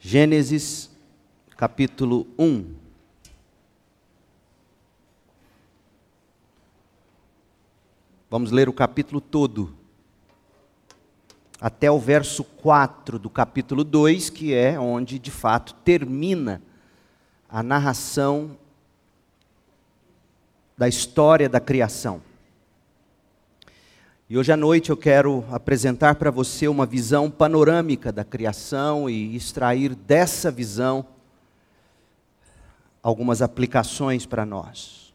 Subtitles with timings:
[0.00, 0.90] Gênesis
[1.56, 2.74] capítulo 1.
[8.30, 9.74] Vamos ler o capítulo todo,
[11.60, 16.62] até o verso 4 do capítulo 2, que é onde de fato termina
[17.48, 18.56] a narração
[20.76, 22.22] da história da criação.
[24.30, 29.34] E hoje à noite eu quero apresentar para você uma visão panorâmica da criação e
[29.34, 31.06] extrair dessa visão
[33.02, 35.14] algumas aplicações para nós.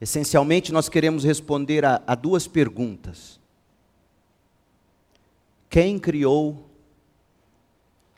[0.00, 3.38] Essencialmente, nós queremos responder a, a duas perguntas:
[5.68, 6.66] Quem criou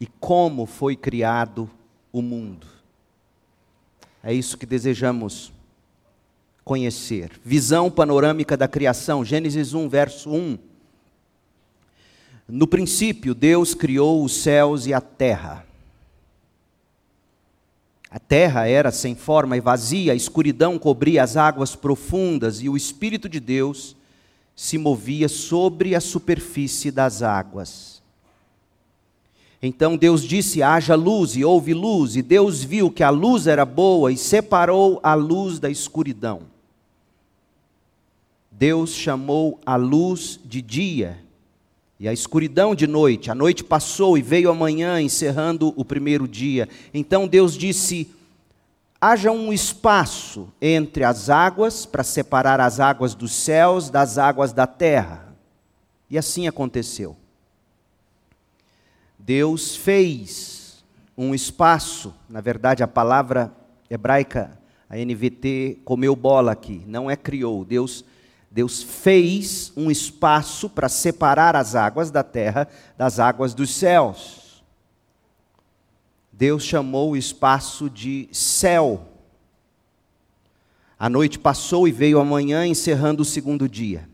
[0.00, 1.68] e como foi criado
[2.12, 2.68] o mundo?
[4.22, 5.52] É isso que desejamos
[6.66, 7.30] conhecer.
[7.44, 10.58] Visão panorâmica da criação, Gênesis 1, verso 1.
[12.48, 15.64] No princípio, Deus criou os céus e a terra.
[18.10, 22.76] A terra era sem forma e vazia, a escuridão cobria as águas profundas e o
[22.76, 23.95] Espírito de Deus
[24.56, 28.02] se movia sobre a superfície das águas.
[29.62, 33.64] Então Deus disse: haja luz, e houve luz, e Deus viu que a luz era
[33.64, 36.55] boa e separou a luz da escuridão.
[38.59, 41.18] Deus chamou a luz de dia
[42.01, 43.30] e a escuridão de noite.
[43.30, 46.66] A noite passou e veio a manhã, encerrando o primeiro dia.
[46.95, 48.10] Então Deus disse:
[48.98, 54.66] haja um espaço entre as águas para separar as águas dos céus das águas da
[54.66, 55.37] terra.
[56.09, 57.15] E assim aconteceu.
[59.18, 60.82] Deus fez
[61.15, 63.52] um espaço, na verdade a palavra
[63.91, 67.62] hebraica, a NVT comeu bola aqui, não é criou.
[67.62, 68.03] Deus
[68.56, 72.66] Deus fez um espaço para separar as águas da terra
[72.97, 74.65] das águas dos céus.
[76.32, 79.09] Deus chamou o espaço de céu.
[80.98, 84.08] A noite passou e veio a manhã, encerrando o segundo dia.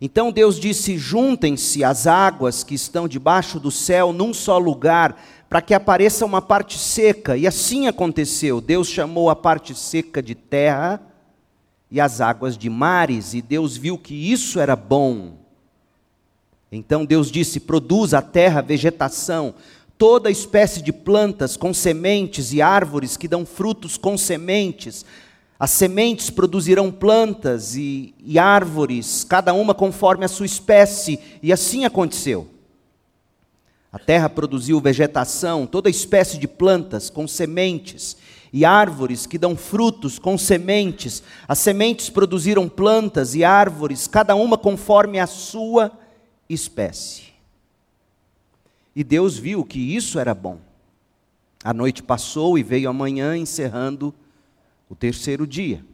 [0.00, 5.62] Então Deus disse: Juntem-se as águas que estão debaixo do céu num só lugar, para
[5.62, 7.36] que apareça uma parte seca.
[7.36, 8.60] E assim aconteceu.
[8.60, 11.13] Deus chamou a parte seca de terra
[11.90, 15.34] e as águas de mares, e Deus viu que isso era bom.
[16.70, 19.54] Então Deus disse: produz a terra vegetação,
[19.96, 25.04] toda espécie de plantas com sementes e árvores que dão frutos com sementes.
[25.58, 31.84] As sementes produzirão plantas e, e árvores, cada uma conforme a sua espécie, e assim
[31.84, 32.48] aconteceu.
[33.92, 38.16] A terra produziu vegetação, toda espécie de plantas com sementes
[38.56, 41.24] e árvores que dão frutos com sementes.
[41.48, 45.90] As sementes produziram plantas e árvores, cada uma conforme a sua
[46.48, 47.24] espécie.
[48.94, 50.60] E Deus viu que isso era bom.
[51.64, 54.14] A noite passou e veio a manhã, encerrando
[54.88, 55.84] o terceiro dia.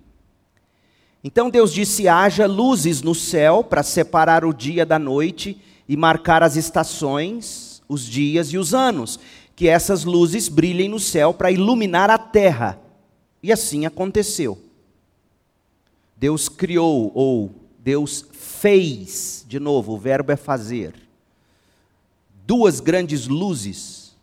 [1.25, 6.43] Então Deus disse: haja luzes no céu para separar o dia da noite e marcar
[6.43, 9.19] as estações, os dias e os anos
[9.61, 12.81] que essas luzes brilhem no céu para iluminar a terra.
[13.43, 14.57] E assim aconteceu.
[16.17, 20.95] Deus criou, ou Deus fez, de novo, o verbo é fazer,
[22.47, 24.17] duas grandes luzes.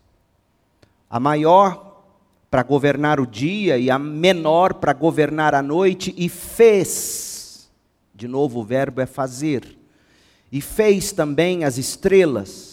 [1.08, 2.02] A maior
[2.50, 7.70] para governar o dia e a menor para governar a noite, e fez.
[8.12, 9.78] De novo, o verbo é fazer.
[10.50, 12.67] E fez também as estrelas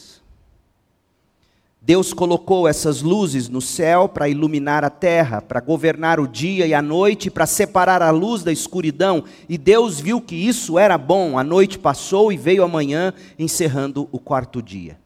[1.86, 6.74] Deus colocou essas luzes no céu para iluminar a terra, para governar o dia e
[6.74, 11.38] a noite, para separar a luz da escuridão, e Deus viu que isso era bom.
[11.38, 14.98] A noite passou e veio a manhã, encerrando o quarto dia.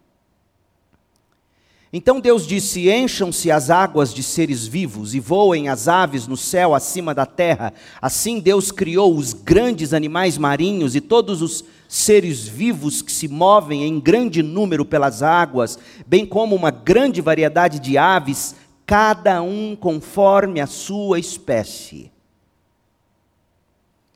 [1.91, 6.73] Então Deus disse: Encham-se as águas de seres vivos e voem as aves no céu
[6.73, 7.73] acima da terra.
[8.01, 13.83] Assim Deus criou os grandes animais marinhos e todos os seres vivos que se movem
[13.83, 18.55] em grande número pelas águas, bem como uma grande variedade de aves,
[18.85, 22.11] cada um conforme a sua espécie.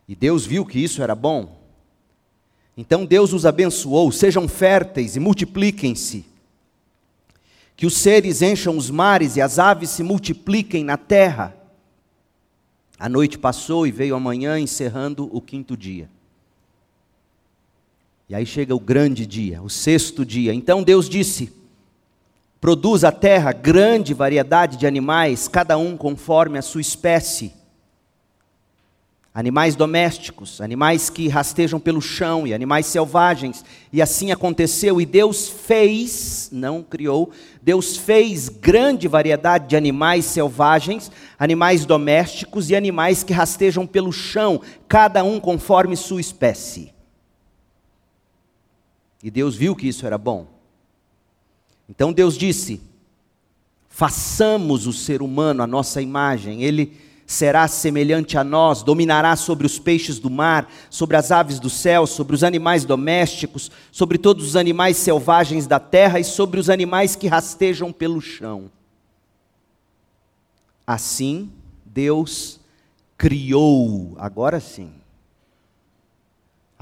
[0.07, 1.57] E Deus viu que isso era bom.
[2.77, 6.25] Então Deus os abençoou: sejam férteis e multipliquem-se.
[7.75, 11.57] Que os seres encham os mares e as aves se multipliquem na terra.
[12.99, 16.07] A noite passou e veio a manhã, encerrando o quinto dia.
[18.29, 20.53] E aí chega o grande dia, o sexto dia.
[20.53, 21.51] Então Deus disse:
[22.63, 27.51] Produz a terra grande variedade de animais, cada um conforme a sua espécie.
[29.33, 33.65] animais domésticos, animais que rastejam pelo chão e animais selvagens.
[33.91, 37.31] E assim aconteceu, e Deus fez, não criou,
[37.61, 44.61] Deus fez grande variedade de animais selvagens, animais domésticos e animais que rastejam pelo chão,
[44.87, 46.92] cada um conforme sua espécie.
[49.23, 50.45] E Deus viu que isso era bom.
[51.87, 52.81] Então Deus disse:
[53.87, 56.61] façamos o ser humano a nossa imagem.
[56.61, 61.69] Ele será semelhante a nós, dominará sobre os peixes do mar, sobre as aves do
[61.69, 66.69] céu, sobre os animais domésticos, sobre todos os animais selvagens da terra e sobre os
[66.69, 68.69] animais que rastejam pelo chão.
[70.85, 71.49] Assim,
[71.85, 72.59] Deus
[73.17, 74.91] criou, agora sim.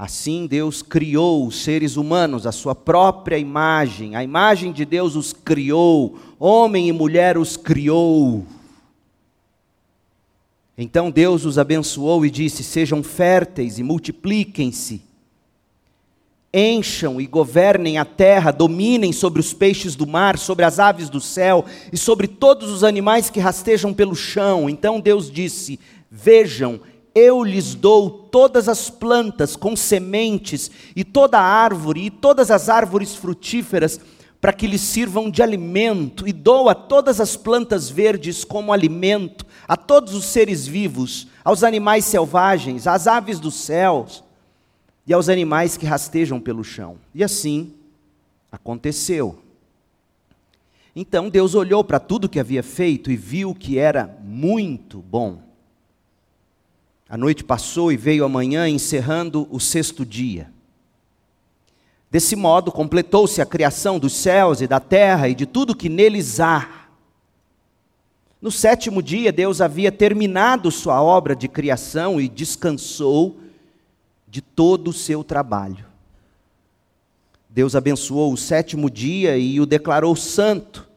[0.02, 5.32] Assim Deus criou os seres humanos, a sua própria imagem, a imagem de Deus os
[5.32, 8.44] criou, homem e mulher os criou.
[10.76, 15.02] Então Deus os abençoou e disse: Sejam férteis e multipliquem-se,
[16.52, 21.20] encham e governem a terra, dominem sobre os peixes do mar, sobre as aves do
[21.20, 24.68] céu e sobre todos os animais que rastejam pelo chão.
[24.68, 25.78] Então Deus disse:
[26.10, 26.80] Vejam,
[27.14, 33.14] eu lhes dou todas as plantas com sementes, e toda árvore, e todas as árvores
[33.14, 34.00] frutíferas,
[34.40, 39.46] para que lhes sirvam de alimento, e dou a todas as plantas verdes como alimento
[39.68, 44.22] a todos os seres vivos, aos animais selvagens, às aves dos céus
[45.06, 46.96] e aos animais que rastejam pelo chão.
[47.14, 47.72] E assim
[48.50, 49.38] aconteceu.
[50.94, 55.51] Então Deus olhou para tudo que havia feito e viu que era muito bom.
[57.12, 60.50] A noite passou e veio a manhã, encerrando o sexto dia.
[62.10, 66.40] Desse modo, completou-se a criação dos céus e da terra e de tudo que neles
[66.40, 66.88] há.
[68.40, 73.38] No sétimo dia, Deus havia terminado sua obra de criação e descansou
[74.26, 75.84] de todo o seu trabalho.
[77.46, 80.88] Deus abençoou o sétimo dia e o declarou santo,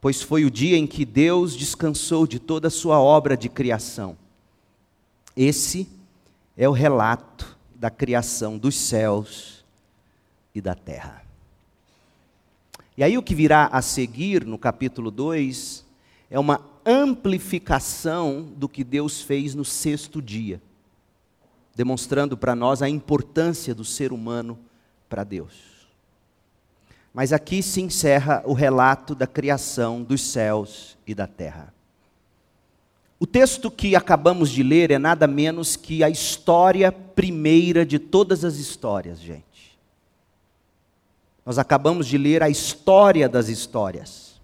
[0.00, 4.23] pois foi o dia em que Deus descansou de toda a sua obra de criação.
[5.36, 5.88] Esse
[6.56, 9.64] é o relato da criação dos céus
[10.54, 11.24] e da terra.
[12.96, 15.84] E aí o que virá a seguir no capítulo 2
[16.30, 20.62] é uma amplificação do que Deus fez no sexto dia,
[21.74, 24.56] demonstrando para nós a importância do ser humano
[25.08, 25.74] para Deus.
[27.12, 31.73] Mas aqui se encerra o relato da criação dos céus e da terra.
[33.18, 38.44] O texto que acabamos de ler é nada menos que a história primeira de todas
[38.44, 39.44] as histórias, gente.
[41.46, 44.34] Nós acabamos de ler a história das histórias.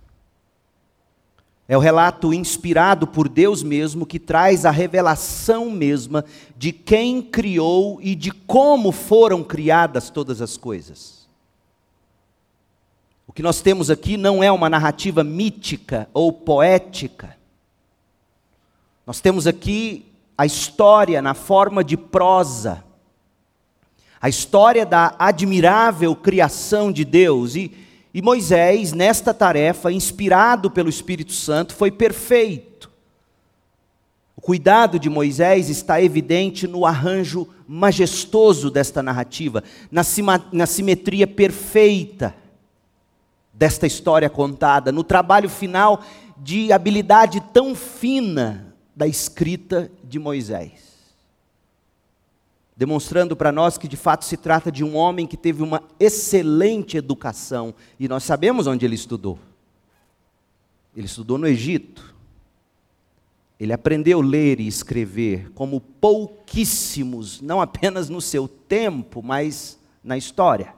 [1.67, 6.25] É o relato inspirado por Deus mesmo que traz a revelação mesma
[6.57, 11.29] de quem criou e de como foram criadas todas as coisas.
[13.27, 17.40] O que nós temos aqui não é uma narrativa mítica ou poética.
[19.07, 20.07] Nós temos aqui
[20.37, 22.85] a história na forma de prosa.
[24.21, 31.33] A história da admirável criação de Deus e e Moisés, nesta tarefa, inspirado pelo Espírito
[31.33, 32.91] Santo, foi perfeito.
[34.37, 40.03] O cuidado de Moisés está evidente no arranjo majestoso desta narrativa, na,
[40.51, 42.35] na simetria perfeita
[43.53, 46.03] desta história contada, no trabalho final
[46.37, 48.70] de habilidade tão fina
[49.01, 50.91] da escrita de Moisés
[52.81, 56.97] demonstrando para nós que de fato se trata de um homem que teve uma excelente
[56.97, 59.39] educação, e nós sabemos onde ele estudou.
[60.97, 62.15] Ele estudou no Egito.
[63.61, 70.17] Ele aprendeu a ler e escrever como pouquíssimos, não apenas no seu tempo, mas na
[70.17, 70.73] história.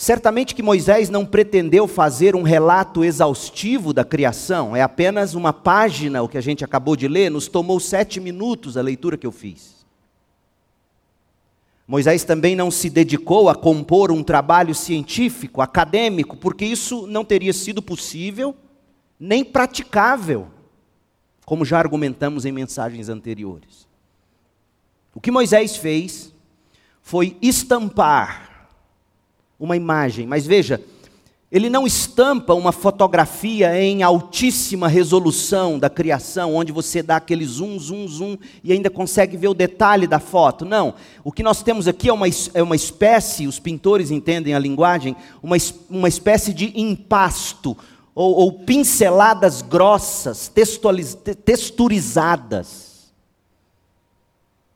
[0.00, 6.22] Certamente que Moisés não pretendeu fazer um relato exaustivo da criação, é apenas uma página,
[6.22, 9.32] o que a gente acabou de ler, nos tomou sete minutos a leitura que eu
[9.32, 9.84] fiz.
[11.84, 17.52] Moisés também não se dedicou a compor um trabalho científico, acadêmico, porque isso não teria
[17.52, 18.54] sido possível
[19.18, 20.46] nem praticável,
[21.44, 23.88] como já argumentamos em mensagens anteriores.
[25.12, 26.32] O que Moisés fez
[27.02, 28.47] foi estampar
[29.58, 30.26] uma imagem.
[30.26, 30.80] Mas veja,
[31.50, 37.78] ele não estampa uma fotografia em altíssima resolução da criação, onde você dá aquele zoom,
[37.78, 40.66] zoom, zoom e ainda consegue ver o detalhe da foto.
[40.66, 40.92] Não.
[41.24, 45.16] O que nós temos aqui é uma, é uma espécie, os pintores entendem a linguagem,
[45.42, 45.56] uma,
[45.88, 47.74] uma espécie de impasto,
[48.14, 50.52] ou, ou pinceladas grossas,
[51.44, 52.87] texturizadas,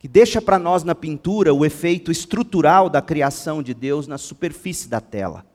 [0.02, 4.88] que deixa para nós na pintura o efeito estrutural da criação de Deus na superfície
[4.88, 5.47] da tela.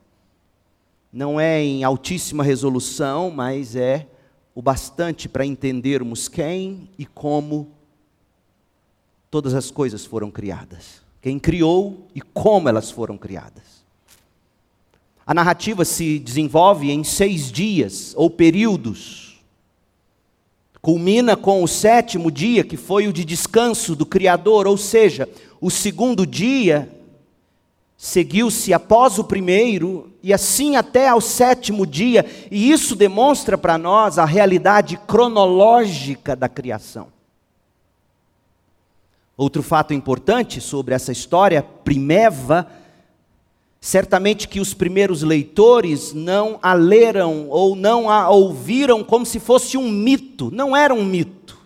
[1.12, 4.08] Não é em altíssima resolução, mas é
[4.54, 7.68] o bastante para entendermos quem e como
[9.30, 11.02] todas as coisas foram criadas.
[11.20, 13.84] Quem criou e como elas foram criadas.
[15.26, 19.27] A narrativa se desenvolve em seis dias ou períodos.
[20.80, 25.28] Culmina com o sétimo dia, que foi o de descanso do Criador, ou seja,
[25.60, 26.88] o segundo dia
[27.96, 34.18] seguiu-se após o primeiro, e assim até ao sétimo dia, e isso demonstra para nós
[34.18, 37.08] a realidade cronológica da criação.
[39.36, 42.68] Outro fato importante sobre essa história primeva
[43.80, 49.76] Certamente que os primeiros leitores não a leram ou não a ouviram como se fosse
[49.76, 50.50] um mito.
[50.50, 51.56] Não era um mito.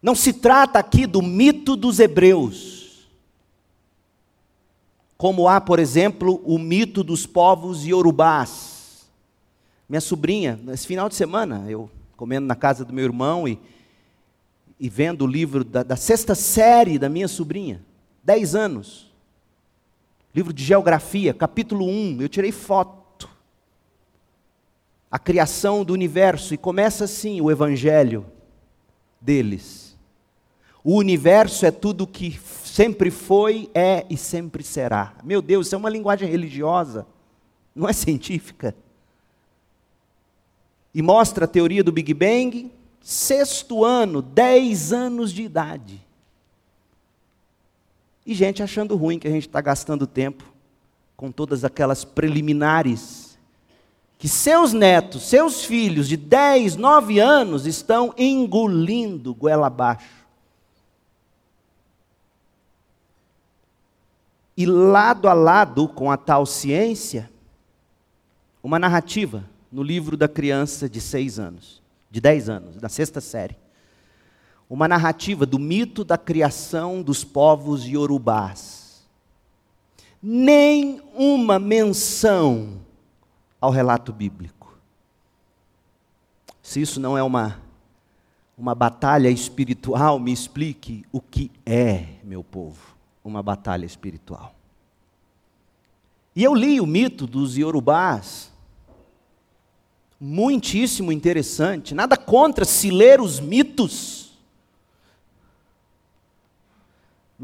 [0.00, 3.08] Não se trata aqui do mito dos hebreus.
[5.16, 9.08] Como há, por exemplo, o mito dos povos iorubás.
[9.88, 13.58] Minha sobrinha, nesse final de semana, eu comendo na casa do meu irmão e,
[14.78, 17.82] e vendo o livro da, da sexta série da minha sobrinha,
[18.22, 19.13] dez anos
[20.34, 23.28] livro de Geografia, capítulo 1, eu tirei foto.
[25.10, 28.26] A criação do universo, e começa assim o evangelho
[29.20, 29.96] deles.
[30.82, 35.14] O universo é tudo que sempre foi, é e sempre será.
[35.22, 37.06] Meu Deus, isso é uma linguagem religiosa,
[37.72, 38.74] não é científica.
[40.92, 46.03] E mostra a teoria do Big Bang, sexto ano, dez anos de idade.
[48.26, 50.44] E gente achando ruim que a gente está gastando tempo
[51.16, 53.38] com todas aquelas preliminares
[54.16, 60.24] que seus netos, seus filhos de 10, 9 anos estão engolindo goela abaixo.
[64.56, 67.30] E lado a lado com a tal ciência,
[68.62, 73.56] uma narrativa no livro da criança de 6 anos, de 10 anos, da sexta série
[74.74, 79.04] uma narrativa do mito da criação dos povos iorubás.
[80.20, 82.80] Nem uma menção
[83.60, 84.76] ao relato bíblico.
[86.60, 87.62] Se isso não é uma,
[88.58, 94.56] uma batalha espiritual, me explique o que é, meu povo, uma batalha espiritual.
[96.34, 98.50] E eu li o mito dos iorubás,
[100.20, 101.94] muitíssimo interessante.
[101.94, 104.23] Nada contra se ler os mitos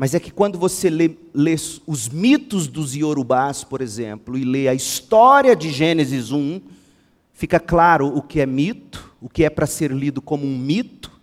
[0.01, 1.55] Mas é que quando você lê, lê,
[1.87, 6.59] os mitos dos Yorubás, por exemplo, e lê a história de Gênesis 1,
[7.35, 11.21] fica claro o que é mito, o que é para ser lido como um mito,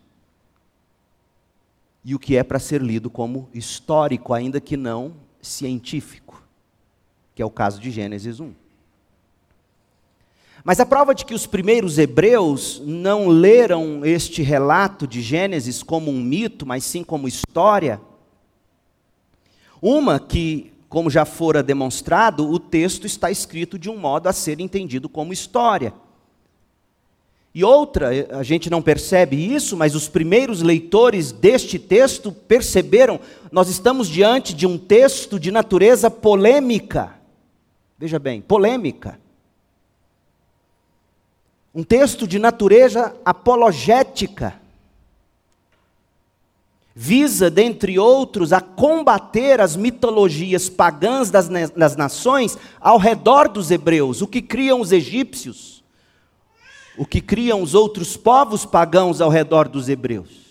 [2.06, 6.44] e o que é para ser lido como histórico, ainda que não científico,
[7.34, 8.54] que é o caso de Gênesis 1.
[10.64, 16.12] Mas a prova de que os primeiros hebreus não leram este relato de Gênesis como
[16.12, 18.00] um mito, mas sim como história,
[19.82, 24.60] uma que, como já fora demonstrado, o texto está escrito de um modo a ser
[24.60, 25.94] entendido como história.
[27.54, 33.20] E outra, a gente não percebe isso, mas os primeiros leitores deste texto perceberam,
[33.52, 37.16] nós estamos diante de um texto de natureza polêmica.
[37.98, 39.20] Veja bem, polêmica.
[41.74, 44.60] Um texto de natureza apologética
[47.00, 54.24] visa, dentre outros, a combater as mitologias pagãs das, das nações ao redor dos hebreus,
[54.24, 55.84] o que criam os egípcios,
[56.98, 60.48] o que criam os outros povos pagãos ao redor dos hebreus.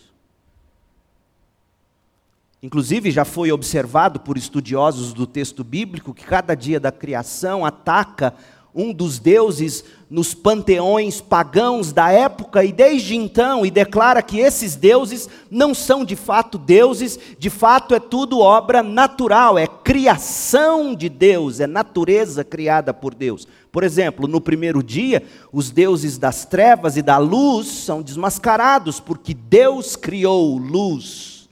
[2.62, 8.32] Inclusive, já foi observado por estudiosos do texto bíblico que cada dia da criação ataca
[8.76, 14.76] um dos deuses nos panteões pagãos da época e desde então e declara que esses
[14.76, 21.08] deuses não são de fato deuses, de fato é tudo obra natural, é criação de
[21.08, 23.48] Deus, é natureza criada por Deus.
[23.72, 29.32] Por exemplo, no primeiro dia, os deuses das trevas e da luz são desmascarados porque
[29.32, 31.48] Deus criou luz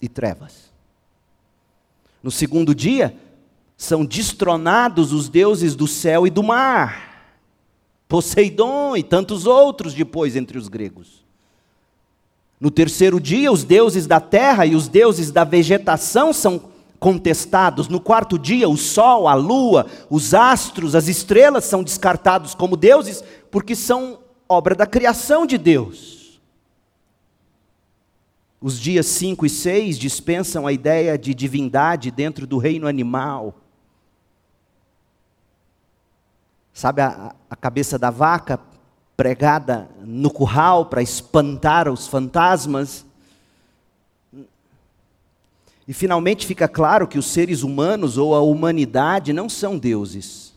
[0.00, 0.70] e trevas.
[2.22, 3.16] No segundo dia,
[3.80, 7.32] são destronados os deuses do céu e do mar.
[8.06, 11.24] Poseidon e tantos outros depois entre os gregos.
[12.60, 16.62] No terceiro dia, os deuses da terra e os deuses da vegetação são
[16.98, 17.88] contestados.
[17.88, 23.24] No quarto dia, o sol, a lua, os astros, as estrelas são descartados como deuses,
[23.50, 26.38] porque são obra da criação de Deus.
[28.60, 33.56] Os dias 5 e 6 dispensam a ideia de divindade dentro do reino animal.
[36.80, 38.58] Sabe a, a cabeça da vaca
[39.14, 43.04] pregada no curral para espantar os fantasmas?
[45.86, 50.54] E finalmente fica claro que os seres humanos ou a humanidade não são deuses.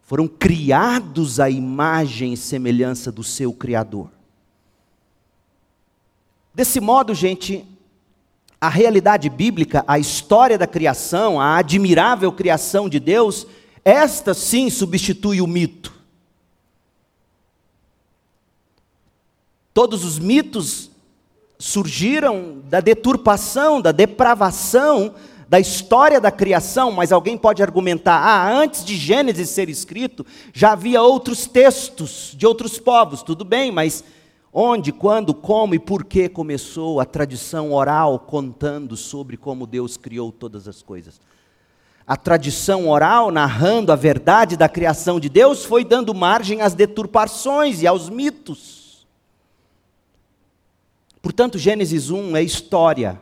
[0.00, 4.08] Foram criados à imagem e semelhança do seu Criador.
[6.54, 7.66] Desse modo, gente,
[8.58, 13.46] a realidade bíblica, a história da criação, a admirável criação de Deus,
[13.84, 15.92] esta sim substitui o mito.
[19.74, 20.90] Todos os mitos
[21.58, 25.14] surgiram da deturpação, da depravação
[25.52, 30.72] da história da criação, mas alguém pode argumentar: ah, antes de Gênesis ser escrito, já
[30.72, 34.02] havia outros textos de outros povos, tudo bem, mas
[34.50, 40.32] onde, quando, como e por que começou a tradição oral contando sobre como Deus criou
[40.32, 41.20] todas as coisas?
[42.06, 47.82] A tradição oral, narrando a verdade da criação de Deus, foi dando margem às deturpações
[47.82, 49.06] e aos mitos.
[51.20, 53.20] Portanto, Gênesis 1 é história.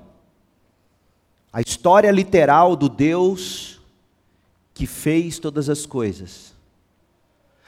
[1.53, 3.79] A história literal do Deus
[4.73, 6.55] que fez todas as coisas.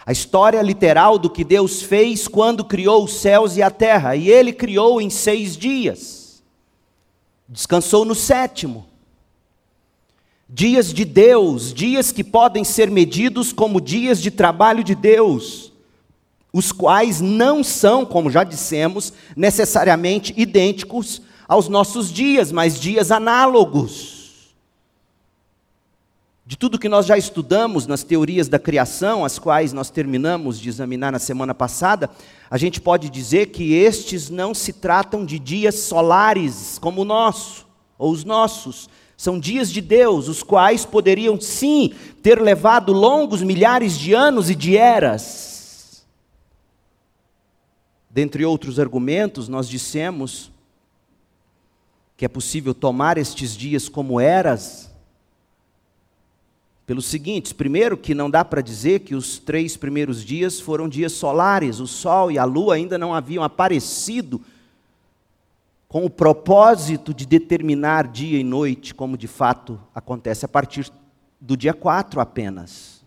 [0.05, 4.17] A história literal do que Deus fez quando criou os céus e a terra.
[4.17, 6.43] E Ele criou em seis dias.
[7.47, 8.87] Descansou no sétimo.
[10.55, 15.73] Dias de Deus, dias que podem ser medidos como dias de trabalho de Deus
[16.53, 24.53] os quais não são, como já dissemos, necessariamente idênticos aos nossos dias, mas dias análogos.
[26.45, 30.69] De tudo que nós já estudamos nas teorias da criação, as quais nós terminamos de
[30.69, 32.11] examinar na semana passada,
[32.51, 37.67] a gente pode dizer que estes não se tratam de dias solares como o nosso,
[37.97, 38.91] ou os nossos,
[39.23, 44.55] são dias de Deus, os quais poderiam sim ter levado longos milhares de anos e
[44.57, 46.05] de eras.
[48.11, 50.51] Dentre outros argumentos, nós dissemos
[52.17, 54.91] que é possível tomar estes dias como eras,
[56.85, 61.13] pelos seguintes: primeiro, que não dá para dizer que os três primeiros dias foram dias
[61.13, 64.41] solares, o sol e a lua ainda não haviam aparecido
[65.93, 70.91] com o propósito de determinar dia e noite, como de fato acontece a partir
[71.39, 73.05] do dia 4 apenas.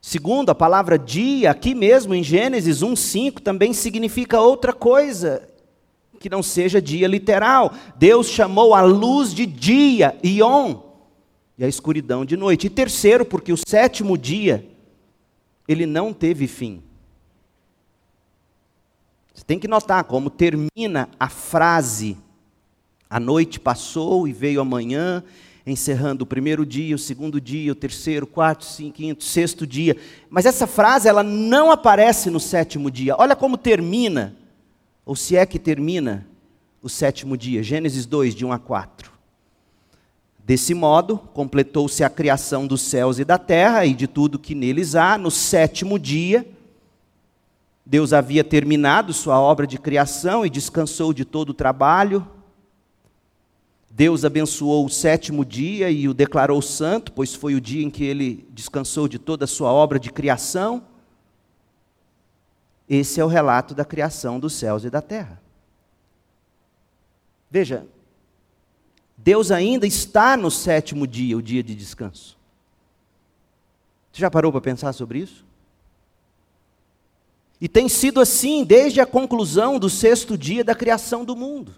[0.00, 5.48] Segundo, a palavra dia, aqui mesmo em Gênesis 1:5 também significa outra coisa
[6.20, 7.72] que não seja dia literal.
[7.96, 10.76] Deus chamou a luz de dia, Ion,
[11.58, 12.68] e a escuridão de noite.
[12.68, 14.64] E terceiro, porque o sétimo dia
[15.66, 16.84] ele não teve fim.
[19.52, 22.16] Tem que notar como termina a frase:
[23.10, 25.22] a noite passou e veio a manhã,
[25.66, 29.94] encerrando o primeiro dia, o segundo dia, o terceiro, quarto, cinco, quinto, sexto dia.
[30.30, 33.14] Mas essa frase ela não aparece no sétimo dia.
[33.18, 34.34] Olha como termina,
[35.04, 36.26] ou se é que termina
[36.82, 37.62] o sétimo dia.
[37.62, 39.12] Gênesis 2, de 1 a 4.
[40.42, 44.94] Desse modo, completou-se a criação dos céus e da terra e de tudo que neles
[44.94, 45.18] há.
[45.18, 46.46] No sétimo dia,
[47.84, 52.26] Deus havia terminado sua obra de criação e descansou de todo o trabalho
[53.94, 58.02] Deus abençoou o sétimo dia e o declarou santo, pois foi o dia em que
[58.02, 60.82] ele descansou de toda a sua obra de criação.
[62.88, 65.42] Esse é o relato da criação dos céus e da terra.
[67.50, 67.86] Veja,
[69.14, 72.38] Deus ainda está no sétimo dia, o dia de descanso.
[74.10, 75.44] Você já parou para pensar sobre isso?
[77.62, 81.72] E tem sido assim desde a conclusão do sexto dia da criação do mundo.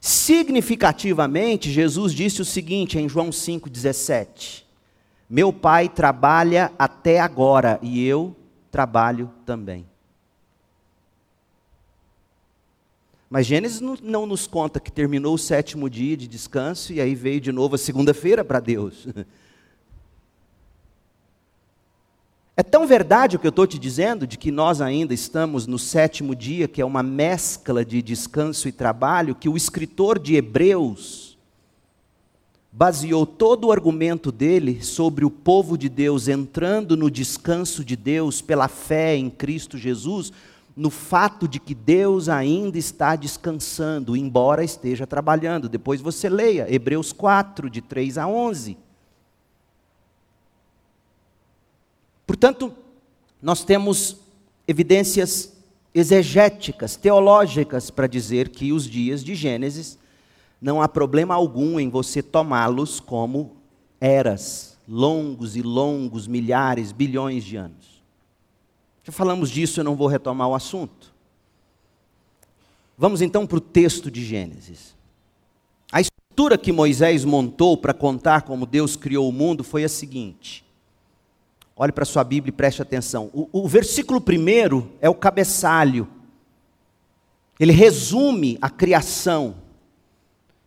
[0.00, 4.62] Significativamente, Jesus disse o seguinte em João 5,17:
[5.28, 8.36] Meu pai trabalha até agora e eu
[8.70, 9.84] trabalho também.
[13.28, 17.40] Mas Gênesis não, nos conta que terminou o sétimo dia de descanso e aí veio
[17.40, 19.08] de novo a segunda-feira para Deus.
[22.60, 25.78] É tão verdade o que eu estou te dizendo, de que nós ainda estamos no
[25.78, 31.38] sétimo dia, que é uma mescla de descanso e trabalho, que o escritor de Hebreus
[32.70, 38.42] baseou todo o argumento dele sobre o povo de Deus entrando no descanso de Deus
[38.42, 40.30] pela fé em Cristo Jesus,
[40.76, 45.66] no fato de que Deus ainda está descansando, embora esteja trabalhando.
[45.66, 48.89] Depois você leia Hebreus 4, de 3 a 11.
[52.30, 52.72] Portanto,
[53.42, 54.18] nós temos
[54.68, 55.52] evidências
[55.92, 59.98] exegéticas, teológicas, para dizer que os dias de Gênesis
[60.62, 63.56] não há problema algum em você tomá-los como
[64.00, 68.00] eras, longos e longos, milhares, bilhões de anos.
[69.02, 71.12] Já falamos disso, eu não vou retomar o assunto.
[72.96, 74.94] Vamos então para o texto de Gênesis.
[75.90, 80.69] A estrutura que Moisés montou para contar como Deus criou o mundo foi a seguinte.
[81.82, 83.30] Olhe para sua Bíblia e preste atenção.
[83.32, 86.06] O, o versículo primeiro é o cabeçalho.
[87.58, 89.54] Ele resume a criação.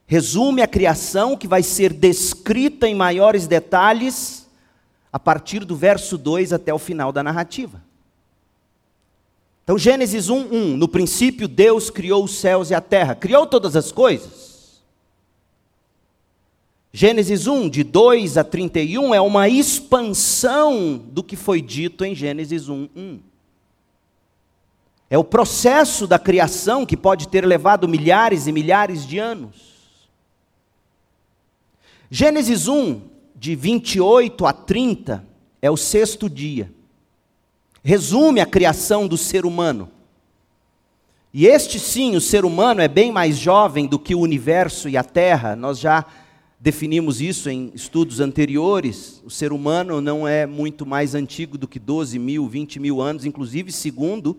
[0.07, 4.49] Resume a criação que vai ser descrita em maiores detalhes
[5.11, 7.79] a partir do verso 2 até o final da narrativa.
[9.63, 10.77] Então, Gênesis 1, 1.
[10.77, 13.13] No princípio, Deus criou os céus e a terra.
[13.13, 14.42] Criou todas as coisas.
[16.95, 22.69] Gênesis 1, de 2 a 31, é uma expansão do que foi dito em Gênesis
[22.69, 23.19] 1, 1.
[25.09, 29.73] É o processo da criação que pode ter levado milhares e milhares de anos.
[32.11, 33.01] Gênesis 1,
[33.35, 35.25] de 28 a 30,
[35.63, 36.71] é o sexto dia.
[37.83, 39.89] Resume a criação do ser humano.
[41.33, 44.95] E este sim, o ser humano, é bem mais jovem do que o universo e
[44.95, 45.55] a terra.
[45.55, 46.05] Nós já
[46.63, 51.77] definimos isso em estudos anteriores, o ser humano não é muito mais antigo do que
[51.77, 54.37] 12 mil, 20 mil anos, inclusive segundo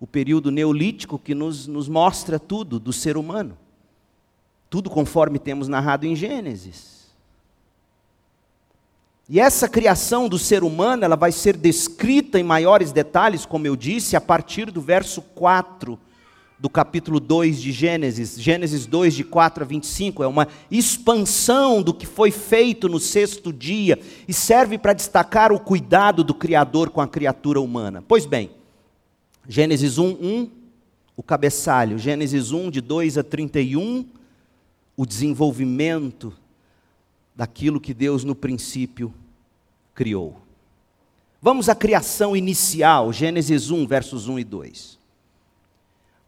[0.00, 3.58] o período neolítico que nos, nos mostra tudo do ser humano.
[4.70, 7.10] Tudo conforme temos narrado em Gênesis.
[9.28, 13.76] E essa criação do ser humano, ela vai ser descrita em maiores detalhes, como eu
[13.76, 15.98] disse, a partir do verso 4
[16.60, 21.94] do capítulo 2 de Gênesis, Gênesis 2, de 4 a 25, é uma expansão do
[21.94, 27.00] que foi feito no sexto dia e serve para destacar o cuidado do Criador com
[27.00, 28.04] a criatura humana.
[28.06, 28.50] Pois bem,
[29.48, 30.50] Gênesis 1, 1,
[31.16, 34.04] o cabeçalho, Gênesis 1, de 2 a 31,
[34.94, 36.30] o desenvolvimento
[37.34, 39.14] daquilo que Deus no princípio
[39.94, 40.36] criou.
[41.40, 44.99] Vamos à criação inicial, Gênesis 1, versos 1 e 2.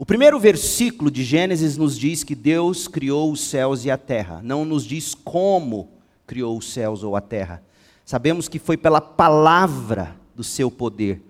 [0.03, 4.41] O primeiro versículo de Gênesis nos diz que Deus criou os céus e a terra,
[4.43, 5.91] não nos diz como
[6.27, 7.63] criou os céus ou a terra.
[8.05, 11.23] Sabemos que foi pela palavra do seu poder.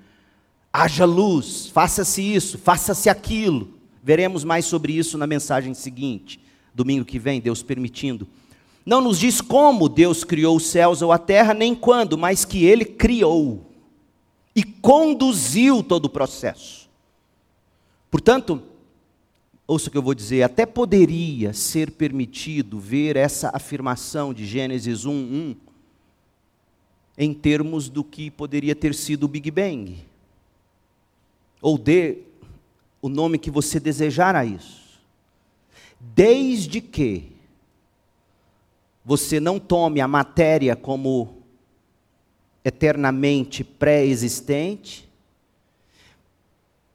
[0.73, 3.75] Haja luz, faça-se isso, faça-se aquilo.
[4.03, 6.41] Veremos mais sobre isso na mensagem seguinte,
[6.75, 8.27] domingo que vem, Deus permitindo.
[8.87, 12.65] Não nos diz como Deus criou os céus ou a terra, nem quando, mas que
[12.65, 13.71] Ele criou
[14.57, 16.82] e conduziu todo o processo.
[18.13, 18.63] Portanto,
[19.67, 25.07] ouça o que eu vou dizer, até poderia ser permitido ver essa afirmação de Gênesis
[25.07, 25.57] 1, 1
[27.17, 30.05] em termos do que poderia ter sido o Big Bang.
[31.63, 32.19] Ou dê
[33.01, 35.01] o nome que você desejar a isso.
[35.99, 37.33] Desde que
[39.03, 41.39] você não tome a matéria como
[42.63, 45.11] eternamente pré-existente,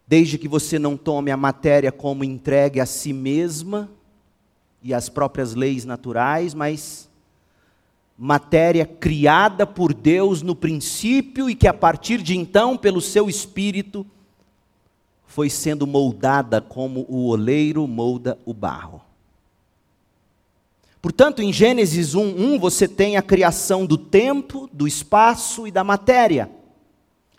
[0.07, 3.89] desde que você não tome a matéria como entregue a si mesma
[4.81, 7.09] e às próprias leis naturais, mas
[8.17, 14.05] matéria criada por Deus no princípio e que a partir de então, pelo seu espírito,
[15.25, 19.01] foi sendo moldada como o oleiro molda o barro.
[21.01, 26.49] Portanto, em Gênesis 1:1 você tem a criação do tempo, do espaço e da matéria.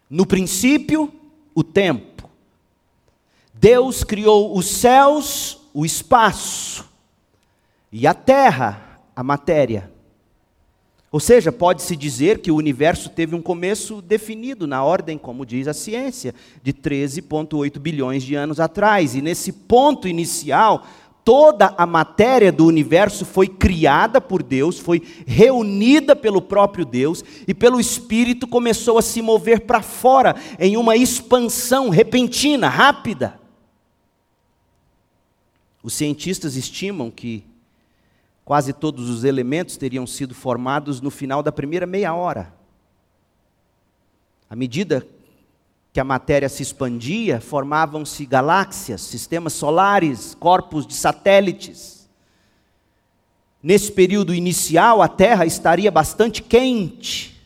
[0.08, 1.12] No princípio,
[1.54, 2.17] o tempo.
[3.60, 6.84] Deus criou os céus, o espaço,
[7.90, 9.90] e a terra, a matéria.
[11.10, 15.66] Ou seja, pode-se dizer que o universo teve um começo definido na ordem, como diz
[15.66, 19.16] a ciência, de 13,8 bilhões de anos atrás.
[19.16, 20.86] E nesse ponto inicial,
[21.24, 27.52] toda a matéria do universo foi criada por Deus, foi reunida pelo próprio Deus e
[27.52, 33.47] pelo Espírito começou a se mover para fora em uma expansão repentina, rápida.
[35.88, 37.46] Os cientistas estimam que
[38.44, 42.52] quase todos os elementos teriam sido formados no final da primeira meia hora.
[44.50, 45.08] À medida
[45.90, 52.06] que a matéria se expandia, formavam-se galáxias, sistemas solares, corpos de satélites.
[53.62, 57.38] Nesse período inicial, a Terra estaria bastante quente.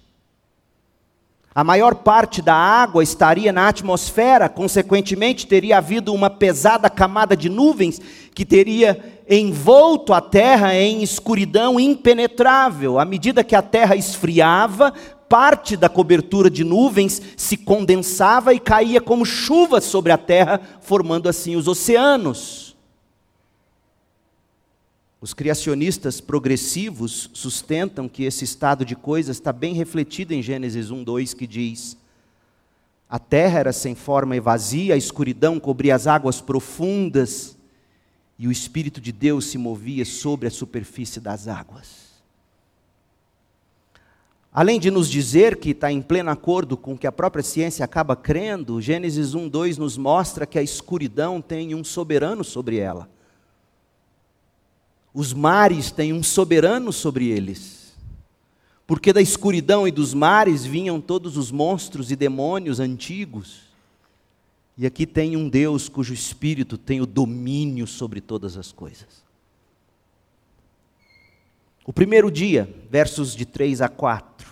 [1.54, 7.50] A maior parte da água estaria na atmosfera, consequentemente, teria havido uma pesada camada de
[7.50, 8.00] nuvens
[8.34, 12.98] que teria envolto a terra em escuridão impenetrável.
[12.98, 14.92] À medida que a terra esfriava,
[15.28, 21.28] parte da cobertura de nuvens se condensava e caía como chuva sobre a terra, formando
[21.28, 22.76] assim os oceanos.
[25.20, 31.04] Os criacionistas progressivos sustentam que esse estado de coisas está bem refletido em Gênesis 1,
[31.04, 31.96] 2, que diz:
[33.08, 37.56] A terra era sem forma e vazia, a escuridão cobria as águas profundas,
[38.42, 42.10] e o Espírito de Deus se movia sobre a superfície das águas.
[44.52, 47.84] Além de nos dizer que está em pleno acordo com o que a própria ciência
[47.84, 53.08] acaba crendo, Gênesis 1, 2 nos mostra que a escuridão tem um soberano sobre ela.
[55.14, 57.94] Os mares têm um soberano sobre eles.
[58.88, 63.71] Porque da escuridão e dos mares vinham todos os monstros e demônios antigos.
[64.82, 69.22] E aqui tem um Deus cujo espírito tem o domínio sobre todas as coisas.
[71.86, 74.50] O primeiro dia, versos de 3 a 4.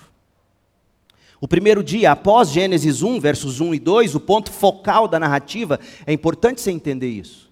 [1.40, 5.80] O primeiro dia, após Gênesis 1, versos 1 e 2, o ponto focal da narrativa,
[6.06, 7.50] é importante você entender isso.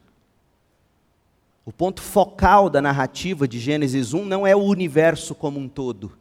[1.67, 6.17] O ponto focal da narrativa de Gênesis 1 não é o universo como um todo,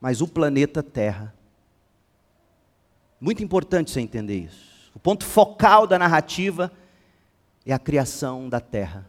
[0.00, 1.34] mas o planeta Terra.
[3.20, 4.69] Muito importante você entender isso.
[5.00, 6.70] O ponto focal da narrativa
[7.64, 9.08] é a criação da Terra.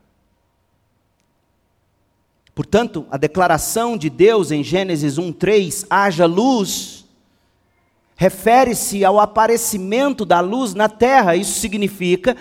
[2.55, 7.03] Portanto, a declaração de Deus em Gênesis 1:3, haja luz,
[8.15, 11.35] refere-se ao aparecimento da luz na terra.
[11.35, 12.37] Isso significa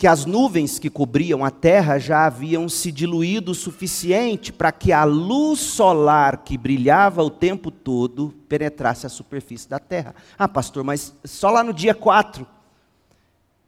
[0.00, 4.92] que as nuvens que cobriam a terra já haviam se diluído o suficiente para que
[4.92, 10.14] a luz solar que brilhava o tempo todo penetrasse a superfície da terra.
[10.38, 12.46] Ah, pastor, mas só lá no dia 4.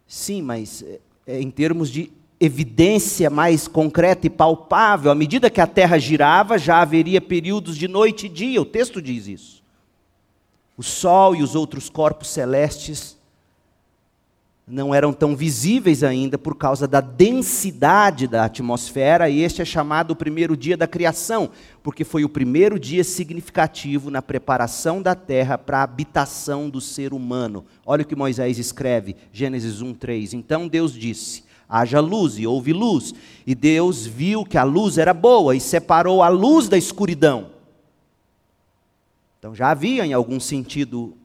[0.06, 0.82] Sim, mas
[1.26, 6.56] é, em termos de evidência mais concreta e palpável, à medida que a terra girava,
[6.56, 9.62] já haveria períodos de noite e dia, o texto diz isso.
[10.78, 13.20] O sol e os outros corpos celestes
[14.66, 20.12] não eram tão visíveis ainda por causa da densidade da atmosfera, e este é chamado
[20.12, 21.51] o primeiro dia da criação,
[21.83, 27.12] porque foi o primeiro dia significativo na preparação da terra para a habitação do ser
[27.12, 27.64] humano.
[27.85, 30.33] Olha o que Moisés escreve, Gênesis 1:3.
[30.35, 33.14] Então Deus disse: haja luz, e houve luz.
[33.46, 37.51] E Deus viu que a luz era boa e separou a luz da escuridão.
[39.38, 41.16] Então já havia, em algum sentido,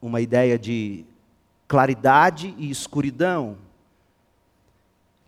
[0.00, 1.04] uma ideia de
[1.70, 3.56] claridade e escuridão.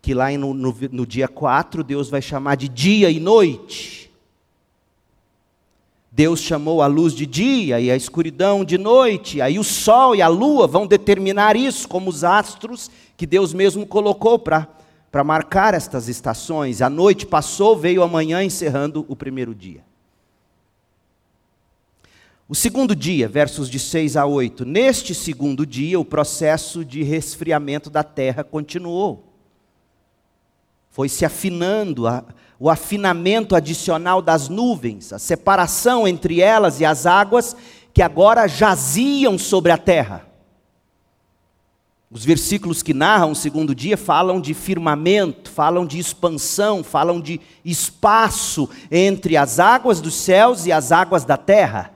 [0.01, 4.11] Que lá no, no, no dia 4 Deus vai chamar de dia e noite.
[6.11, 9.39] Deus chamou a luz de dia e a escuridão de noite.
[9.39, 13.87] Aí o sol e a lua vão determinar isso, como os astros que Deus mesmo
[13.87, 16.81] colocou para marcar estas estações.
[16.81, 19.81] A noite passou, veio a manhã, encerrando o primeiro dia.
[22.47, 24.65] O segundo dia, versos de 6 a 8.
[24.65, 29.33] Neste segundo dia, o processo de resfriamento da terra continuou.
[30.89, 32.23] Foi se afinando, a,
[32.59, 37.55] o afinamento adicional das nuvens, a separação entre elas e as águas
[37.93, 40.27] que agora jaziam sobre a terra.
[42.11, 47.39] Os versículos que narram o segundo dia falam de firmamento, falam de expansão, falam de
[47.63, 51.92] espaço entre as águas dos céus e as águas da terra.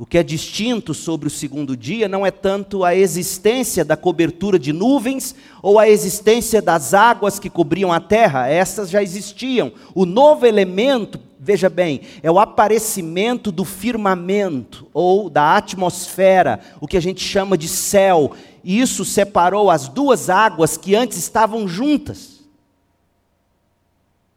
[0.00, 4.56] O que é distinto sobre o segundo dia não é tanto a existência da cobertura
[4.56, 9.72] de nuvens ou a existência das águas que cobriam a terra, essas já existiam.
[9.96, 16.96] O novo elemento, veja bem, é o aparecimento do firmamento ou da atmosfera, o que
[16.96, 18.30] a gente chama de céu.
[18.62, 22.38] E isso separou as duas águas que antes estavam juntas.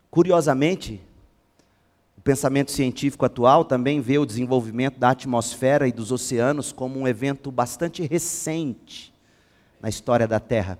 [0.10, 1.00] Curiosamente,
[2.21, 7.07] o pensamento científico atual também vê o desenvolvimento da atmosfera e dos oceanos como um
[7.07, 9.12] evento bastante recente
[9.81, 10.77] na história da Terra.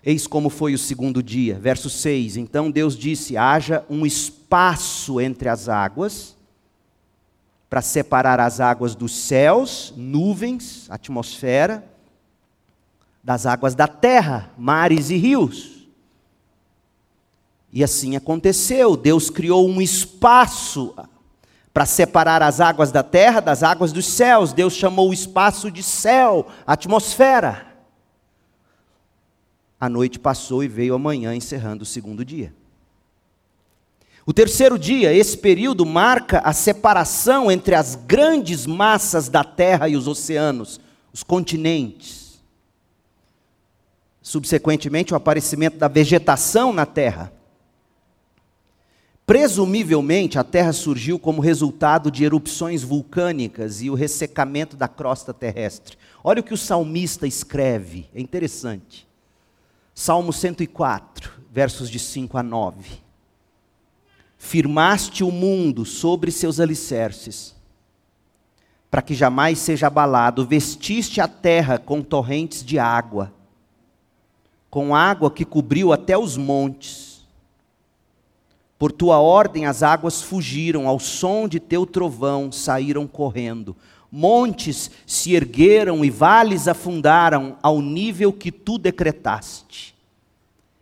[0.00, 2.36] Eis como foi o segundo dia, verso 6.
[2.36, 6.36] Então Deus disse: haja um espaço entre as águas,
[7.68, 11.84] para separar as águas dos céus, nuvens, atmosfera,
[13.24, 15.79] das águas da terra, mares e rios.
[17.72, 18.96] E assim aconteceu.
[18.96, 20.94] Deus criou um espaço
[21.72, 24.52] para separar as águas da terra das águas dos céus.
[24.52, 27.66] Deus chamou o espaço de céu, atmosfera.
[29.80, 32.52] A noite passou e veio a manhã, encerrando o segundo dia.
[34.26, 39.96] O terceiro dia, esse período marca a separação entre as grandes massas da terra e
[39.96, 40.78] os oceanos,
[41.12, 42.40] os continentes.
[44.20, 47.32] Subsequentemente, o aparecimento da vegetação na terra.
[49.30, 55.96] Presumivelmente, a terra surgiu como resultado de erupções vulcânicas e o ressecamento da crosta terrestre.
[56.24, 59.06] Olha o que o salmista escreve, é interessante.
[59.94, 63.10] Salmo 104, versos de 5 a 9
[64.36, 67.54] firmaste o mundo sobre seus alicerces,
[68.90, 73.32] para que jamais seja abalado, vestiste a terra com torrentes de água,
[74.68, 77.09] com água que cobriu até os montes.
[78.80, 83.76] Por tua ordem as águas fugiram, ao som de teu trovão saíram correndo.
[84.10, 89.90] Montes se ergueram e vales afundaram ao nível que tu decretaste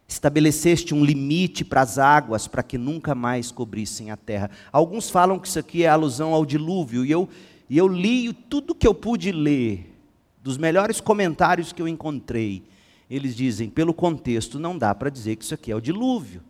[0.09, 4.51] estabeleceste um limite para as águas para que nunca mais cobrissem a terra.
[4.73, 7.29] Alguns falam que isso aqui é alusão ao dilúvio, e eu,
[7.69, 9.95] e eu li tudo que eu pude ler,
[10.43, 12.63] dos melhores comentários que eu encontrei.
[13.11, 16.43] Eles dizem, pelo contexto, não dá para dizer que isso aqui é o dilúvio.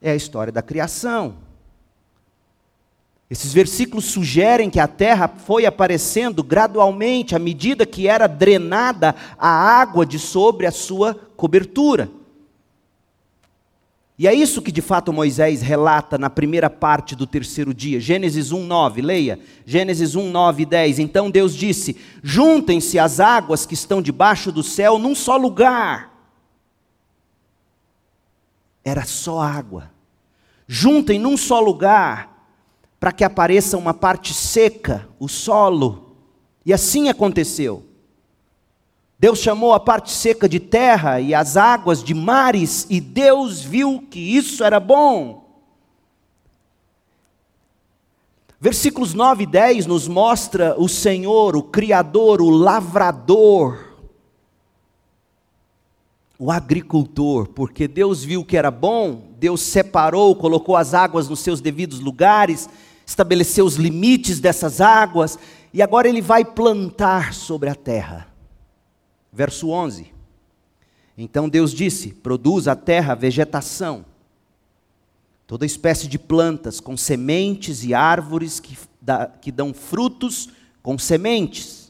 [0.00, 1.46] É a história da criação.
[3.28, 9.48] Esses versículos sugerem que a terra foi aparecendo gradualmente à medida que era drenada a
[9.48, 12.08] água de sobre a sua cobertura.
[14.18, 18.50] E é isso que de fato Moisés relata na primeira parte do terceiro dia, Gênesis
[18.50, 20.98] 1, 9, leia, Gênesis 1, 9 e 10.
[21.00, 26.15] Então Deus disse: Juntem-se as águas que estão debaixo do céu num só lugar.
[28.86, 29.90] Era só água.
[30.68, 32.48] Juntem num só lugar,
[33.00, 36.16] para que apareça uma parte seca, o solo.
[36.64, 37.84] E assim aconteceu.
[39.18, 44.06] Deus chamou a parte seca de terra e as águas de mares, e Deus viu
[44.08, 45.44] que isso era bom.
[48.60, 53.85] Versículos 9 e 10 nos mostra o Senhor, o Criador, o lavrador,
[56.38, 61.60] o agricultor, porque Deus viu que era bom, Deus separou, colocou as águas nos seus
[61.60, 62.68] devidos lugares,
[63.06, 65.38] estabeleceu os limites dessas águas,
[65.72, 68.28] e agora Ele vai plantar sobre a terra.
[69.32, 70.12] Verso 11.
[71.16, 74.04] Então Deus disse: Produz a terra vegetação,
[75.46, 78.76] toda espécie de plantas com sementes e árvores que,
[79.52, 80.50] dão frutos
[80.82, 81.85] com sementes.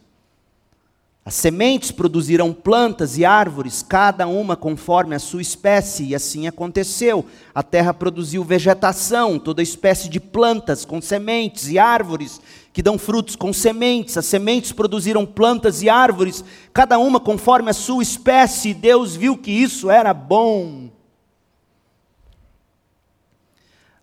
[1.26, 7.26] As sementes produzirão plantas e árvores, cada uma conforme a sua espécie, e assim aconteceu.
[7.52, 12.40] A terra produziu vegetação, toda espécie de plantas com sementes e árvores
[12.72, 14.16] que dão frutos com sementes.
[14.16, 19.50] As sementes produziram plantas e árvores, cada uma conforme a sua espécie, Deus viu que
[19.50, 20.90] isso era bom.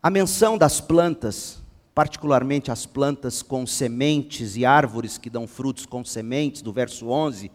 [0.02, 1.63] A menção das plantas
[1.94, 7.52] particularmente as plantas com sementes e árvores que dão frutos com sementes, do verso 11,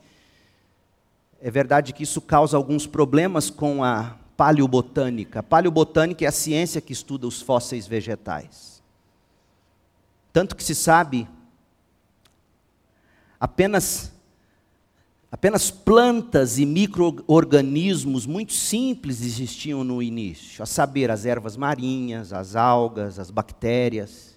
[1.40, 5.40] é verdade que isso causa alguns problemas com a paleobotânica.
[5.40, 8.83] A paleobotânica é a ciência que estuda os fósseis vegetais.
[10.33, 11.29] Tanto que se sabe
[13.40, 14.12] apenas
[15.31, 22.57] apenas plantas e microorganismos muito simples existiam no início, a saber, as ervas marinhas, as
[22.57, 24.28] algas, as bactérias.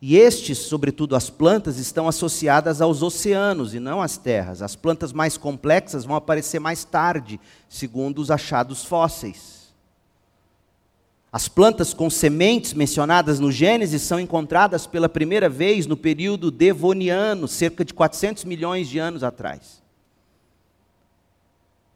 [0.00, 4.60] E estes, sobretudo as plantas, estão associadas aos oceanos e não às terras.
[4.60, 9.74] As plantas mais complexas vão aparecer mais tarde, segundo os achados fósseis.
[11.32, 17.48] As plantas com sementes mencionadas no Gênesis são encontradas pela primeira vez no período devoniano,
[17.48, 19.82] cerca de 400 milhões de anos atrás.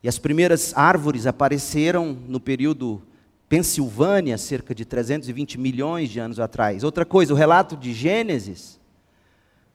[0.03, 3.03] E as primeiras árvores apareceram no período
[3.51, 6.85] Pensilvânia, cerca de 320 milhões de anos atrás.
[6.85, 8.79] Outra coisa, o relato de Gênesis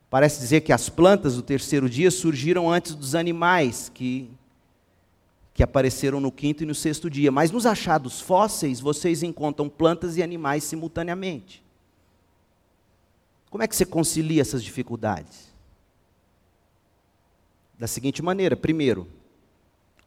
[0.10, 4.30] parece dizer que as plantas do terceiro dia surgiram antes dos animais que,
[5.54, 7.34] que apareceram no quinto e no sexto dia.
[7.34, 11.62] Mas nos achados fósseis, vocês encontram plantas e animais simultaneamente.
[13.50, 15.54] Como é que você concilia essas dificuldades?
[17.78, 19.06] Da seguinte maneira: primeiro,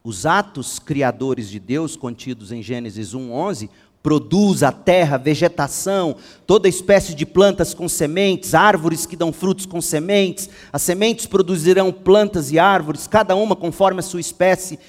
[0.03, 3.69] os atos criadores de Deus contidos em Gênesis 1:11
[4.01, 6.15] produz a terra, vegetação,
[6.47, 10.49] toda espécie de plantas com sementes, árvores que dão frutos com sementes.
[10.71, 14.79] As sementes produzirão plantas e árvores, cada uma conforme a sua espécie.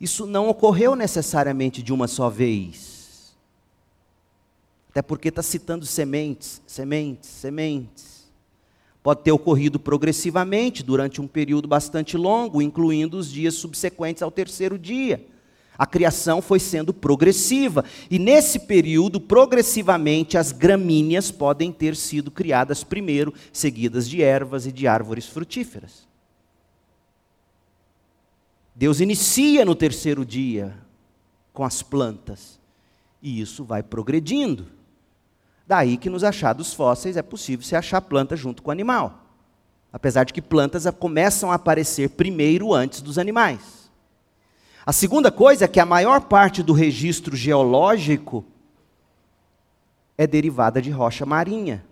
[0.00, 3.34] Isso não ocorreu necessariamente de uma só vez.
[4.88, 8.19] Até porque está citando sementes, sementes, sementes
[9.02, 14.78] pode ter ocorrido progressivamente durante um período bastante longo, incluindo os dias subsequentes ao terceiro
[14.78, 15.26] dia.
[15.80, 17.86] a criação foi sendo progressiva.
[18.10, 24.72] E nesse período, progressivamente, as gramíneas podem ter sido criadas primeiro, seguidas de ervas e
[24.72, 26.06] de árvores frutíferas.
[28.74, 30.76] Deus inicia no terceiro dia
[31.50, 32.60] com as plantas,
[33.22, 34.66] e isso vai progredindo.
[35.70, 39.24] Daí que nos achados fósseis é possível se achar planta junto com o animal.
[39.92, 43.88] Apesar de que plantas começam a aparecer primeiro antes dos animais.
[44.84, 48.44] A segunda coisa é que a maior parte do registro geológico
[50.18, 51.84] é derivada de rocha marinha.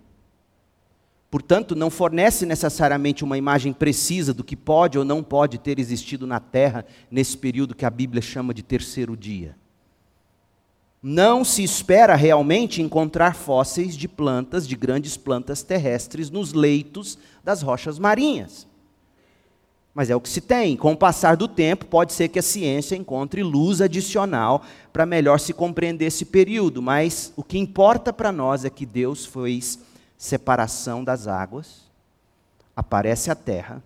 [1.30, 6.26] Portanto, não fornece necessariamente uma imagem precisa do que pode ou não pode ter existido
[6.26, 9.54] na Terra nesse período que a Bíblia chama de terceiro dia.
[11.02, 17.62] Não se espera realmente encontrar fósseis de plantas, de grandes plantas terrestres, nos leitos das
[17.62, 18.66] rochas marinhas.
[19.94, 20.76] Mas é o que se tem.
[20.76, 25.40] Com o passar do tempo, pode ser que a ciência encontre luz adicional para melhor
[25.40, 26.80] se compreender esse período.
[26.82, 29.78] Mas o que importa para nós é que Deus fez
[30.16, 31.82] separação das águas,
[32.74, 33.82] aparece a terra,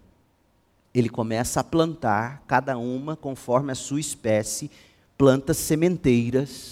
[0.94, 4.70] ele começa a plantar, cada uma conforme a sua espécie,
[5.16, 6.72] plantas sementeiras.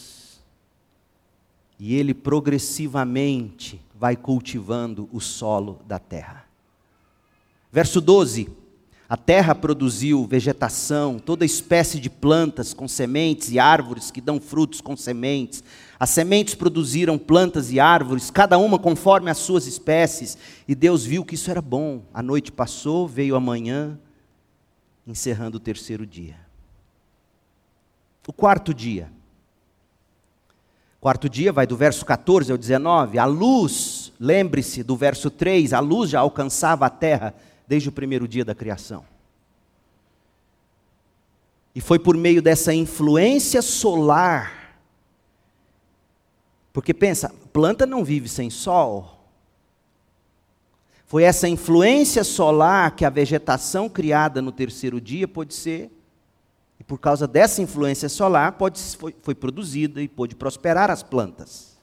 [1.80, 6.44] E ele progressivamente vai cultivando o solo da terra.
[7.72, 8.60] Verso 12
[9.10, 14.80] a terra produziu vegetação, toda espécie de plantas com sementes e árvores que dão frutos
[14.80, 15.64] com sementes.
[15.98, 21.24] As sementes produziram plantas e árvores, cada uma conforme as suas espécies, e Deus viu
[21.24, 22.02] que isso era bom.
[22.14, 23.98] A noite passou, veio a manhã,
[25.04, 26.36] encerrando o terceiro dia.
[28.28, 29.10] O quarto dia.
[31.00, 33.18] Quarto dia vai do verso 14 ao 19.
[33.18, 37.34] A luz, lembre-se do verso 3, a luz já alcançava a terra
[37.66, 39.04] desde o primeiro dia da criação.
[41.74, 44.76] E foi por meio dessa influência solar.
[46.72, 49.24] Porque pensa, planta não vive sem sol.
[51.06, 55.90] Foi essa influência solar que a vegetação criada no terceiro dia pôde ser,
[56.80, 61.78] e por causa dessa influência solar pode, foi, foi produzida e pôde prosperar as plantas.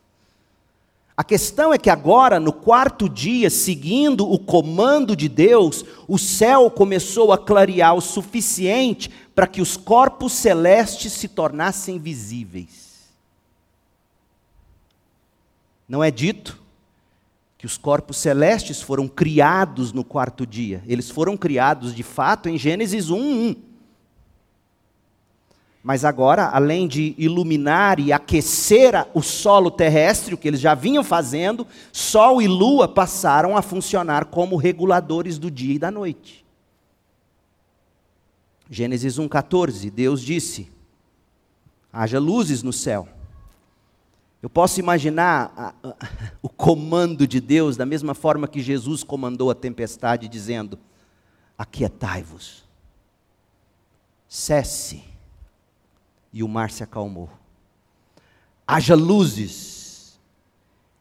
[1.15, 6.69] A questão é que agora, no quarto dia, seguindo o comando de Deus, o céu
[6.69, 13.07] começou a clarear o suficiente para que os corpos celestes se tornassem visíveis.
[15.87, 16.59] Não é dito
[17.57, 20.83] que os corpos celestes foram criados no quarto dia.
[20.85, 23.66] Eles foram criados de fato em Gênesis 1:1.
[25.87, 31.01] Mas agora, além de iluminar e aquecer o solo terrestre, o que eles já vinham
[31.01, 36.45] fazendo, Sol e Lua passaram a funcionar como reguladores do dia e da noite.
[38.69, 40.69] Gênesis 1,14, Deus disse:
[41.93, 43.07] haja luzes no céu.
[44.43, 45.95] Eu posso imaginar a, a,
[46.43, 50.77] o comando de Deus da mesma forma que Jesus comandou a tempestade, dizendo:
[51.57, 52.65] Aquietai-vos,
[54.27, 55.06] cesse
[56.33, 57.29] e o mar se acalmou.
[58.65, 60.19] Haja luzes,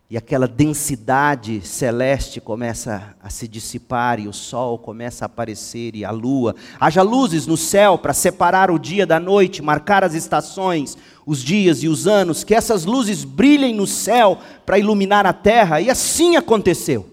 [0.08, 6.04] e aquela densidade celeste começa a se dissipar, e o sol começa a aparecer, e
[6.04, 6.54] a lua.
[6.78, 10.96] Haja luzes no céu para separar o dia da noite, marcar as estações,
[11.26, 15.80] os dias e os anos, que essas luzes brilhem no céu para iluminar a terra,
[15.80, 17.12] e assim aconteceu.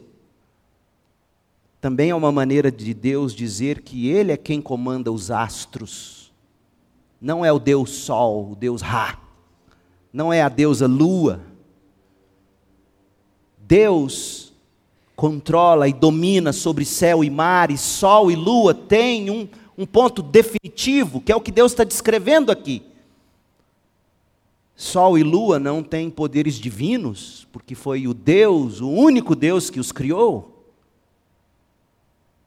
[1.82, 6.23] Também é uma maneira de Deus dizer que Ele é quem comanda os astros
[7.24, 9.18] não é o Deus Sol, o Deus Ra,
[10.12, 11.40] não é a deusa Lua.
[13.58, 14.52] Deus
[15.16, 19.48] controla e domina sobre céu e mar, e Sol e Lua têm um,
[19.78, 22.84] um ponto definitivo, que é o que Deus está descrevendo aqui.
[24.76, 29.80] Sol e Lua não têm poderes divinos, porque foi o Deus, o único Deus que
[29.80, 30.53] os criou.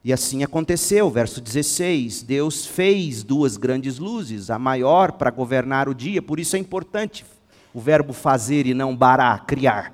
[0.07, 5.95] E assim aconteceu, verso 16: Deus fez duas grandes luzes, a maior para governar o
[5.95, 7.27] dia, por isso é importante
[7.75, 9.93] o verbo fazer e não bará, criar.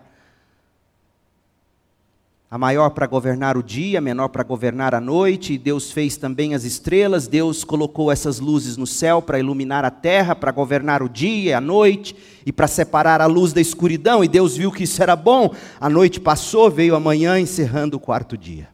[2.50, 6.18] A maior para governar o dia, a menor para governar a noite, e Deus fez
[6.18, 11.02] também as estrelas, Deus colocou essas luzes no céu para iluminar a terra, para governar
[11.02, 14.84] o dia, a noite, e para separar a luz da escuridão, e Deus viu que
[14.84, 15.54] isso era bom.
[15.80, 18.71] A noite passou, veio a manhã, encerrando o quarto dia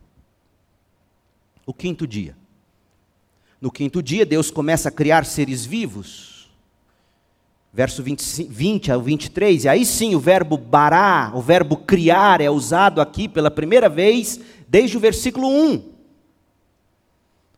[1.68, 2.34] o quinto dia.
[3.60, 6.48] No quinto dia, Deus começa a criar seres vivos.
[7.70, 12.48] Verso 20, 20 ao 23, e aí sim o verbo bará, o verbo criar, é
[12.48, 15.82] usado aqui pela primeira vez desde o versículo 1.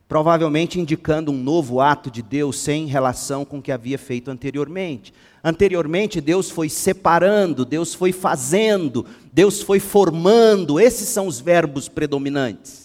[0.09, 5.15] provavelmente indicando um novo ato de Deus sem relação com o que havia feito anteriormente.
[5.43, 12.80] Anteriormente, Deus foi separando, Deus foi fazendo, Deus foi formando, esses são os verbos predominantes.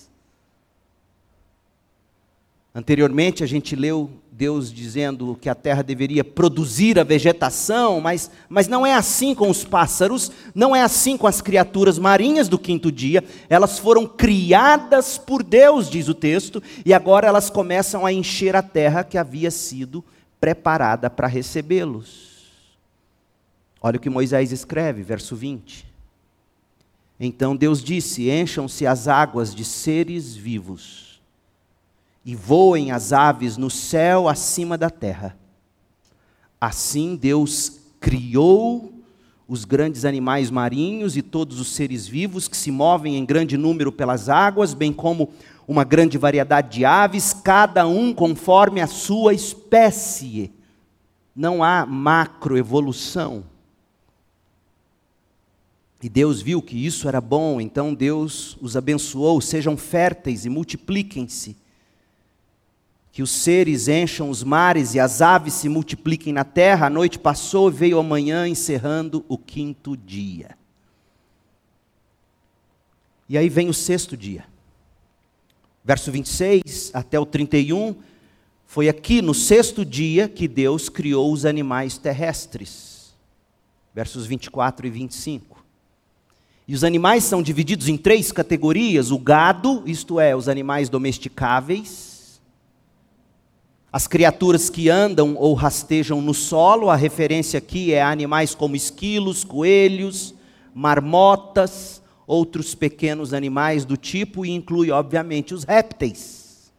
[2.75, 8.67] Anteriormente a gente leu Deus dizendo que a terra deveria produzir a vegetação, mas, mas
[8.67, 12.91] não é assim com os pássaros, não é assim com as criaturas marinhas do quinto
[12.91, 13.23] dia.
[13.49, 18.61] Elas foram criadas por Deus, diz o texto, e agora elas começam a encher a
[18.61, 20.03] terra que havia sido
[20.37, 22.43] preparada para recebê-los.
[23.81, 25.85] Olha o que Moisés escreve, verso 20.
[27.17, 31.04] Então Deus disse: Encham-se as águas de seres vivos
[32.25, 35.37] e voem as aves no céu acima da terra.
[36.59, 38.91] Assim Deus criou
[39.47, 43.91] os grandes animais marinhos e todos os seres vivos que se movem em grande número
[43.91, 45.29] pelas águas, bem como
[45.67, 50.51] uma grande variedade de aves, cada um conforme a sua espécie.
[51.35, 53.43] Não há macroevolução.
[56.01, 61.55] E Deus viu que isso era bom, então Deus os abençoou, sejam férteis e multipliquem-se
[63.15, 66.87] que os seres encham os mares e as aves se multipliquem na terra.
[66.87, 70.57] A noite passou e veio a manhã, encerrando o quinto dia.
[73.29, 74.43] E aí vem o sexto dia.
[75.81, 77.95] Verso 26 até o 31.
[78.65, 83.15] Foi aqui no sexto dia que Deus criou os animais terrestres.
[83.93, 85.63] Versos 24 e 25.
[86.67, 92.14] E os animais são divididos em três categorias: o gado, isto é, os animais domesticáveis
[93.95, 99.45] as criaturas que andam ou rastejam no solo, a referência aqui é animais como esquilos,
[99.45, 100.35] coelhos,
[100.73, 106.73] marmotas, outros pequenos animais do tipo, e inclui, obviamente, os répteis.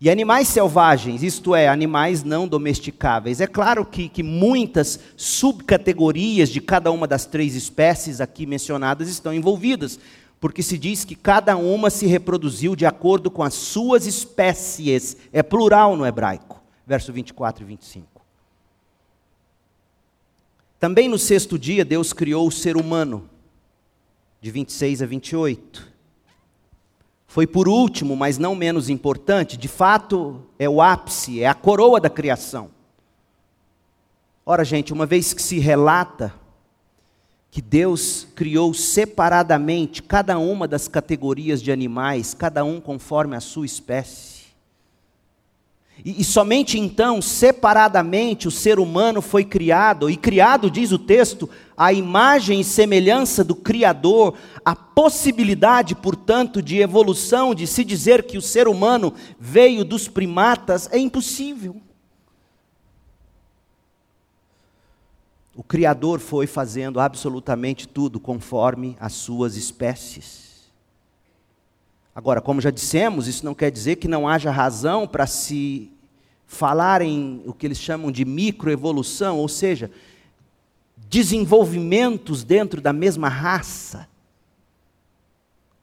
[0.00, 3.40] E animais selvagens, isto é, animais não domesticáveis.
[3.40, 9.32] É claro que, que muitas subcategorias de cada uma das três espécies aqui mencionadas estão
[9.32, 9.96] envolvidas
[10.40, 15.16] porque se diz que cada uma se reproduziu de acordo com as suas espécies.
[15.30, 16.62] É plural no hebraico.
[16.86, 18.06] Verso 24 e 25.
[20.80, 23.28] Também no sexto dia, Deus criou o ser humano,
[24.40, 25.90] de 26 a 28.
[27.26, 32.00] Foi por último, mas não menos importante, de fato, é o ápice, é a coroa
[32.00, 32.70] da criação.
[34.44, 36.34] Ora, gente, uma vez que se relata
[37.50, 43.66] que Deus criou separadamente cada uma das categorias de animais, cada um conforme a sua
[43.66, 44.40] espécie.
[46.04, 51.50] E, e, somente então, separadamente, o ser humano foi criado, e criado, diz o texto,
[51.76, 54.34] a imagem e semelhança do Criador,
[54.64, 60.88] a possibilidade, portanto, de evolução, de se dizer que o ser humano veio dos primatas,
[60.92, 61.76] é impossível.
[65.60, 70.72] O Criador foi fazendo absolutamente tudo conforme as suas espécies.
[72.14, 75.92] Agora, como já dissemos, isso não quer dizer que não haja razão para se
[76.46, 79.90] falar em o que eles chamam de microevolução, ou seja,
[80.96, 84.08] desenvolvimentos dentro da mesma raça.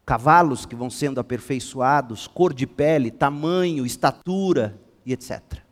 [0.03, 4.75] Cavalos que vão sendo aperfeiçoados, cor de pele, tamanho, estatura
[5.05, 5.66] e etc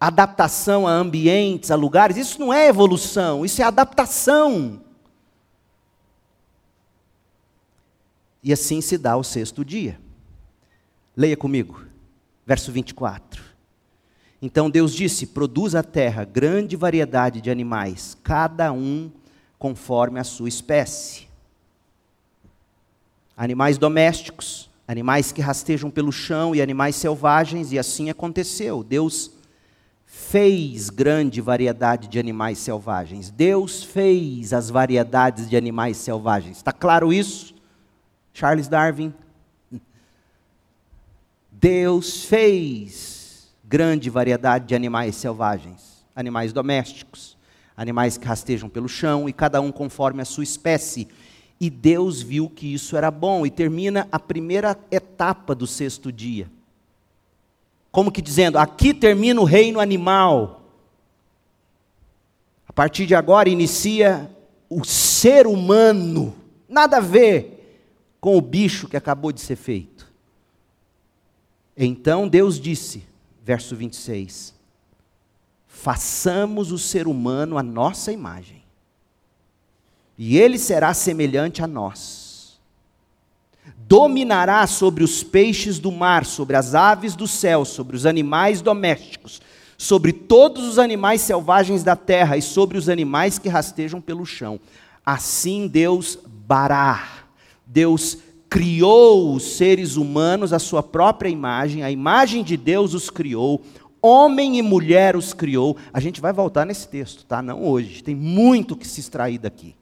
[0.00, 4.80] adaptação a ambientes, a lugares, isso não é evolução, isso é adaptação.
[8.42, 10.00] E assim se dá o sexto dia.
[11.14, 11.84] Leia comigo,
[12.46, 13.44] verso 24.
[14.40, 19.10] Então Deus disse: Produz a terra grande variedade de animais, cada um
[19.58, 21.28] conforme a sua espécie.
[23.36, 28.82] Animais domésticos, animais que rastejam pelo chão e animais selvagens, e assim aconteceu.
[28.82, 29.32] Deus
[30.20, 33.30] fez grande variedade de animais selvagens.
[33.30, 36.58] Deus fez as variedades de animais selvagens.
[36.58, 37.54] Está claro isso?
[38.32, 39.12] Charles Darwin.
[41.50, 47.36] Deus fez grande variedade de animais selvagens, animais domésticos,
[47.76, 51.08] animais que rastejam pelo chão e cada um conforme a sua espécie.
[51.58, 56.48] E Deus viu que isso era bom e termina a primeira etapa do sexto dia
[57.90, 60.62] como que dizendo: aqui termina o reino animal.
[62.66, 64.30] A partir de agora inicia
[64.68, 66.34] o ser humano.
[66.68, 67.56] Nada a ver
[68.20, 70.08] com o bicho que acabou de ser feito.
[71.76, 73.04] Então Deus disse,
[73.42, 74.54] verso 26,
[75.66, 78.62] façamos o ser humano a nossa imagem,
[80.18, 82.19] e ele será semelhante a nós
[83.90, 89.42] dominará sobre os peixes do mar, sobre as aves do céu, sobre os animais domésticos,
[89.76, 94.60] sobre todos os animais selvagens da terra e sobre os animais que rastejam pelo chão.
[95.04, 97.24] Assim Deus bará,
[97.66, 98.18] Deus
[98.48, 103.60] criou os seres humanos à sua própria imagem, a imagem de Deus os criou,
[104.00, 105.76] homem e mulher os criou.
[105.92, 107.42] A gente vai voltar nesse texto, tá?
[107.42, 109.74] Não hoje, tem muito que se extrair daqui.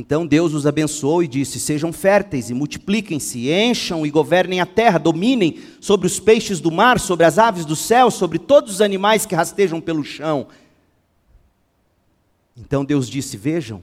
[0.00, 4.96] Então Deus os abençoou e disse: Sejam férteis e multipliquem-se, encham e governem a terra,
[4.96, 9.26] dominem sobre os peixes do mar, sobre as aves do céu, sobre todos os animais
[9.26, 10.46] que rastejam pelo chão.
[12.56, 13.82] Então Deus disse: Vejam,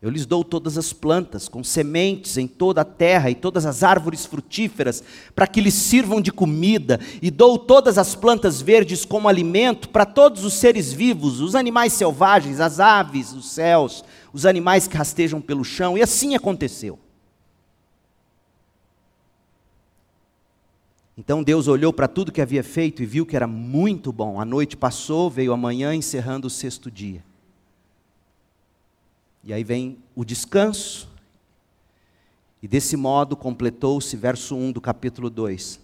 [0.00, 3.82] eu lhes dou todas as plantas, com sementes em toda a terra e todas as
[3.82, 9.28] árvores frutíferas, para que lhes sirvam de comida, e dou todas as plantas verdes como
[9.28, 14.02] alimento para todos os seres vivos, os animais selvagens, as aves, os céus,
[14.32, 16.98] os animais que rastejam pelo chão, e assim aconteceu.
[21.16, 24.40] Então Deus olhou para tudo que havia feito e viu que era muito bom.
[24.40, 27.22] A noite passou, veio a manhã, encerrando o sexto dia.
[29.44, 31.08] E aí vem o descanso,
[32.62, 35.80] e desse modo completou-se, verso 1 do capítulo 2.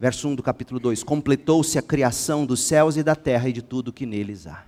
[0.00, 3.62] Verso 1 do capítulo 2: Completou-se a criação dos céus e da terra e de
[3.62, 4.64] tudo que neles há.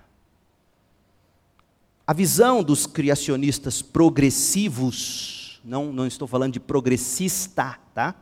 [2.09, 8.15] A visão dos criacionistas progressivos, não, não estou falando de progressista, tá?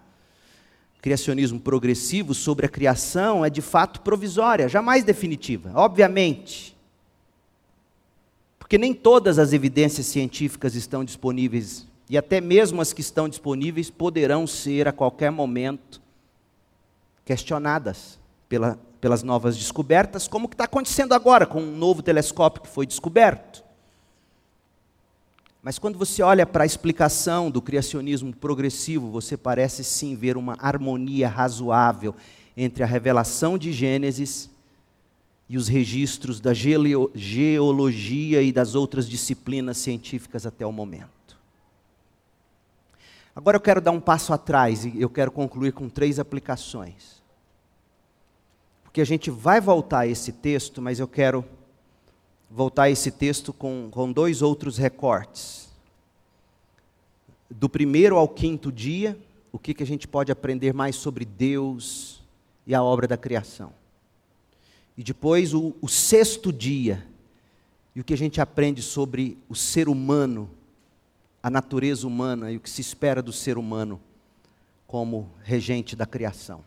[1.02, 5.72] Criacionismo progressivo sobre a criação é de fato provisória, jamais definitiva.
[5.74, 6.76] Obviamente,
[8.60, 13.90] porque nem todas as evidências científicas estão disponíveis, e até mesmo as que estão disponíveis
[13.90, 16.02] poderão ser a qualquer momento
[17.24, 18.20] questionadas
[18.50, 23.66] pela, pelas novas descobertas, como está acontecendo agora com um novo telescópio que foi descoberto.
[25.68, 30.55] Mas quando você olha para a explicação do criacionismo progressivo, você parece sim ver uma
[30.61, 32.15] harmonia razoável
[32.55, 34.49] entre a revelação de Gênesis
[35.49, 41.38] e os registros da geologia e das outras disciplinas científicas até o momento.
[43.36, 47.22] Agora eu quero dar um passo atrás e eu quero concluir com três aplicações.
[48.86, 51.43] Porque a gente vai voltar a esse texto, mas eu quero
[52.50, 55.70] voltar esse texto com, com dois outros recortes.
[57.50, 59.18] Do primeiro ao quinto dia,
[59.52, 62.22] o que, que a gente pode aprender mais sobre Deus
[62.66, 63.72] e a obra da criação.
[64.98, 67.06] E depois o, o sexto dia,
[67.95, 70.50] e o que a gente aprende sobre o ser humano,
[71.41, 74.00] a natureza humana e o que se espera do ser humano
[74.86, 76.64] como regente da criação.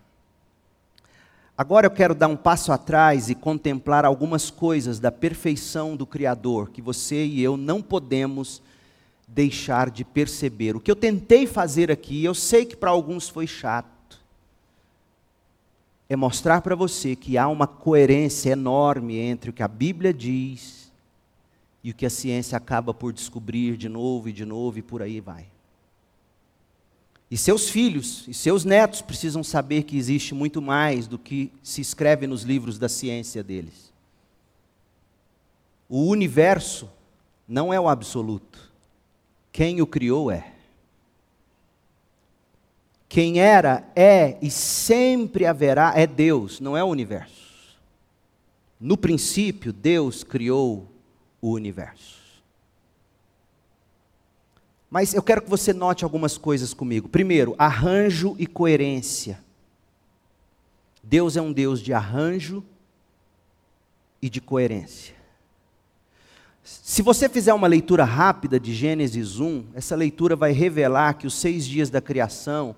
[1.61, 6.71] Agora eu quero dar um passo atrás e contemplar algumas coisas da perfeição do Criador
[6.71, 8.63] que você e eu não podemos
[9.29, 10.75] deixar de perceber.
[10.75, 14.19] O que eu tentei fazer aqui, eu sei que para alguns foi chato,
[16.09, 20.91] é mostrar para você que há uma coerência enorme entre o que a Bíblia diz
[21.85, 25.03] e o que a ciência acaba por descobrir de novo e de novo e por
[25.03, 25.45] aí vai.
[27.31, 31.81] E seus filhos e seus netos precisam saber que existe muito mais do que se
[31.81, 33.93] escreve nos livros da ciência deles.
[35.89, 36.91] O universo
[37.47, 38.71] não é o absoluto.
[39.53, 40.53] Quem o criou é.
[43.09, 47.79] Quem era, é e sempre haverá é Deus, não é o universo.
[48.79, 50.87] No princípio, Deus criou
[51.43, 52.20] o universo.
[54.91, 57.09] Mas eu quero que você note algumas coisas comigo.
[57.09, 59.41] Primeiro, arranjo e coerência.
[61.03, 62.65] Deus é um Deus de arranjo
[64.21, 65.15] e de coerência.
[66.63, 71.35] Se você fizer uma leitura rápida de Gênesis 1, essa leitura vai revelar que os
[71.35, 72.75] seis dias da criação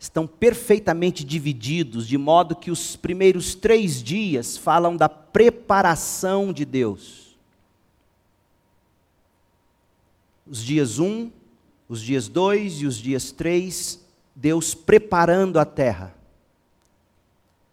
[0.00, 7.27] estão perfeitamente divididos, de modo que os primeiros três dias falam da preparação de Deus.
[10.50, 11.30] Os dias um,
[11.88, 14.00] os dias dois e os dias três,
[14.34, 16.14] Deus preparando a terra.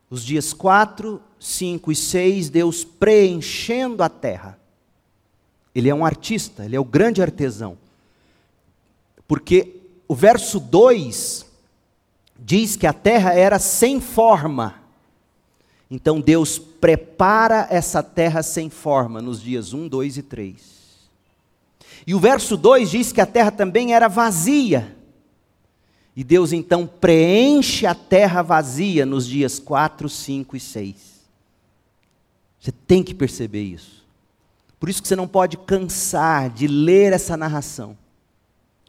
[0.09, 4.57] Os dias quatro, cinco e seis, Deus preenchendo a terra.
[5.73, 7.78] Ele é um artista, ele é o grande artesão.
[9.28, 11.45] Porque o verso 2
[12.39, 14.76] diz que a terra era sem forma.
[15.89, 20.74] Então Deus prepara essa terra sem forma nos dias 1, 2 e 3.
[22.08, 24.95] E o verso 2 diz que a terra também era vazia.
[26.16, 30.95] E Deus então preenche a terra vazia nos dias 4, 5 e 6.
[32.60, 34.06] Você tem que perceber isso.
[34.80, 37.97] Por isso que você não pode cansar de ler essa narração.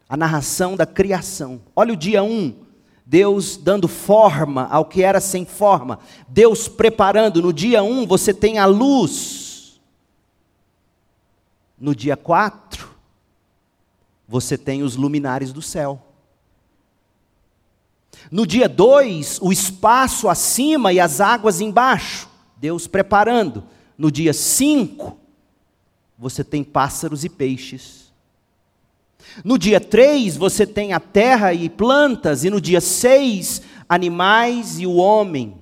[0.09, 1.59] a narração da criação.
[1.75, 2.55] Olha o dia 1, um,
[3.05, 5.99] Deus dando forma ao que era sem forma,
[6.29, 7.41] Deus preparando.
[7.41, 9.81] No dia 1 um, você tem a luz.
[11.77, 12.86] No dia 4,
[14.27, 16.03] você tem os luminares do céu.
[18.29, 23.63] No dia 2, o espaço acima e as águas embaixo, Deus preparando.
[23.97, 25.17] No dia 5,
[26.17, 28.11] você tem pássaros e peixes.
[29.43, 34.85] No dia 3, você tem a terra e plantas, e no dia 6, animais e
[34.85, 35.55] o homem,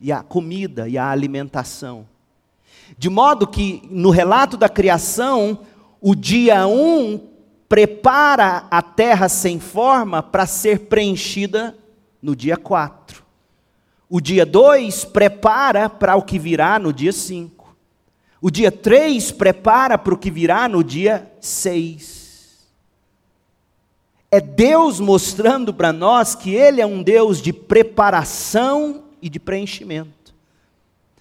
[0.00, 2.06] e a comida e a alimentação.
[2.98, 5.60] De modo que, no relato da criação,
[6.00, 7.29] o dia 1 um
[7.70, 11.78] prepara a terra sem forma para ser preenchida
[12.20, 13.22] no dia 4.
[14.08, 17.76] O dia 2 prepara para o que virá no dia 5.
[18.42, 22.58] O dia 3 prepara para o que virá no dia 6.
[24.32, 30.34] É Deus mostrando para nós que Ele é um Deus de preparação e de preenchimento.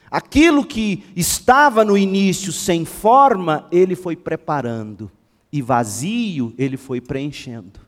[0.10, 5.12] Aquilo que estava no início sem forma, Ele foi preparando
[5.52, 7.80] e vazio ele foi preenchendo.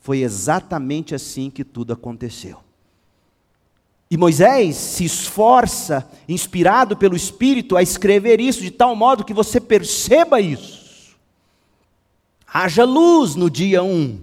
[0.00, 2.60] Foi exatamente assim que tudo aconteceu.
[4.10, 9.60] E Moisés se esforça, inspirado pelo Espírito, a escrever isso de tal modo que você
[9.60, 11.14] perceba isso.
[12.46, 14.20] Haja luz no dia 1, um,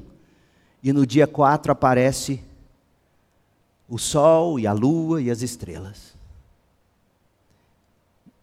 [0.81, 2.41] e no dia 4 aparece
[3.87, 6.14] o sol e a lua e as estrelas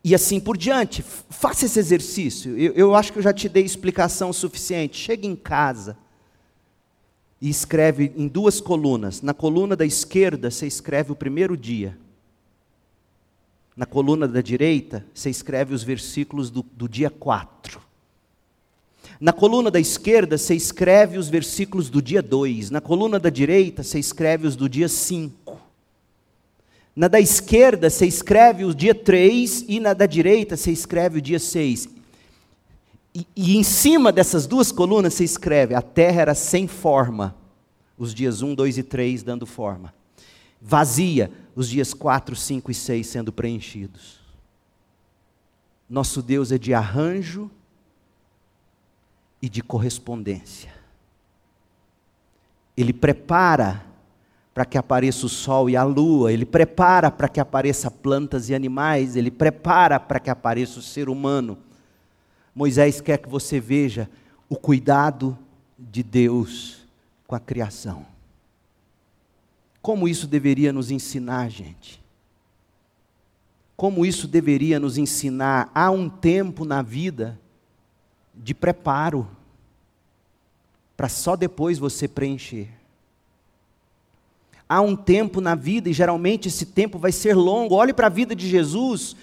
[0.05, 1.03] e assim por diante.
[1.03, 2.59] Faça esse exercício.
[2.59, 4.97] Eu, eu, acho que eu já te dei explicação suficiente.
[4.97, 5.97] Chega em casa
[7.41, 9.23] e escreve em duas colunas.
[9.23, 11.99] Na coluna da esquerda, você escreve o primeiro dia.
[13.77, 17.81] Na coluna da direita, você escreve os versículos do, do dia 4.
[19.19, 22.71] Na coluna da esquerda, você escreve os versículos do dia 2.
[22.71, 25.42] Na coluna da direita, você escreve os do dia 5.
[26.95, 31.23] Na da esquerda você escreve o dia 3 e na da direita você escreve o
[31.23, 31.89] dia 6.
[33.15, 37.35] E, e, em cima dessas duas colunas você escreve: a terra era sem forma,
[37.97, 39.93] os dias 1, 2 e 3 dando forma.
[40.61, 44.21] Vazia, os dias 4, 5 e 6 sendo preenchidos.
[45.89, 47.51] Nosso Deus é de arranjo
[49.41, 50.73] e de correspondência.
[52.77, 53.85] Ele prepara
[54.55, 58.55] para que apareça o sol e a lua, ele prepara para que apareça plantas e
[58.55, 61.57] animais, ele prepara para que apareça o ser humano.
[62.55, 64.11] Moisés quer que você veja
[64.49, 65.39] o cuidado
[65.79, 66.87] de Deus
[67.27, 68.05] com a criação.
[69.81, 72.03] Como isso deveria nos ensinar, gente?
[73.75, 75.71] Como isso deveria nos ensinar?
[75.75, 77.41] Há um tempo na vida
[78.35, 79.27] de preparo,
[80.95, 82.82] para só depois você preencher
[84.69, 87.75] há um tempo na vida, e geralmente esse tempo vai ser longo.
[87.75, 89.17] Olhe para a vida de Jesus.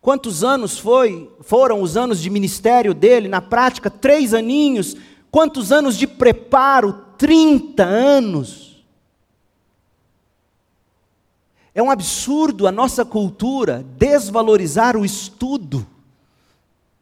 [0.00, 3.26] Quantos anos foi, foram os anos de ministério dele?
[3.26, 4.96] Na prática, três aninhos.
[5.30, 6.92] Quantos anos de preparo?
[7.16, 8.84] Trinta anos.
[11.74, 15.84] É um absurdo a nossa cultura desvalorizar o estudo,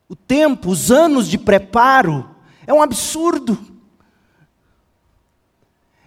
[0.09, 2.31] o tempo, os anos de preparo.
[2.67, 3.59] É um absurdo.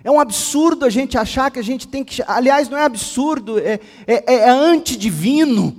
[0.06, 2.22] É um absurdo a gente achar que a gente tem que.
[2.28, 5.76] Aliás, não é absurdo, é, é, é antidivino.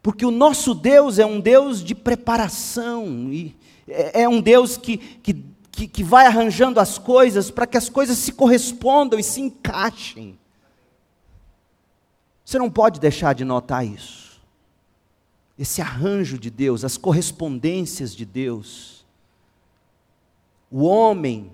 [0.00, 3.56] Porque o nosso Deus é um Deus de preparação, e
[3.88, 5.34] é, é um Deus que, que,
[5.72, 10.38] que, que vai arranjando as coisas para que as coisas se correspondam e se encaixem.
[12.44, 14.40] Você não pode deixar de notar isso.
[15.58, 19.04] Esse arranjo de Deus, as correspondências de Deus.
[20.70, 21.50] O homem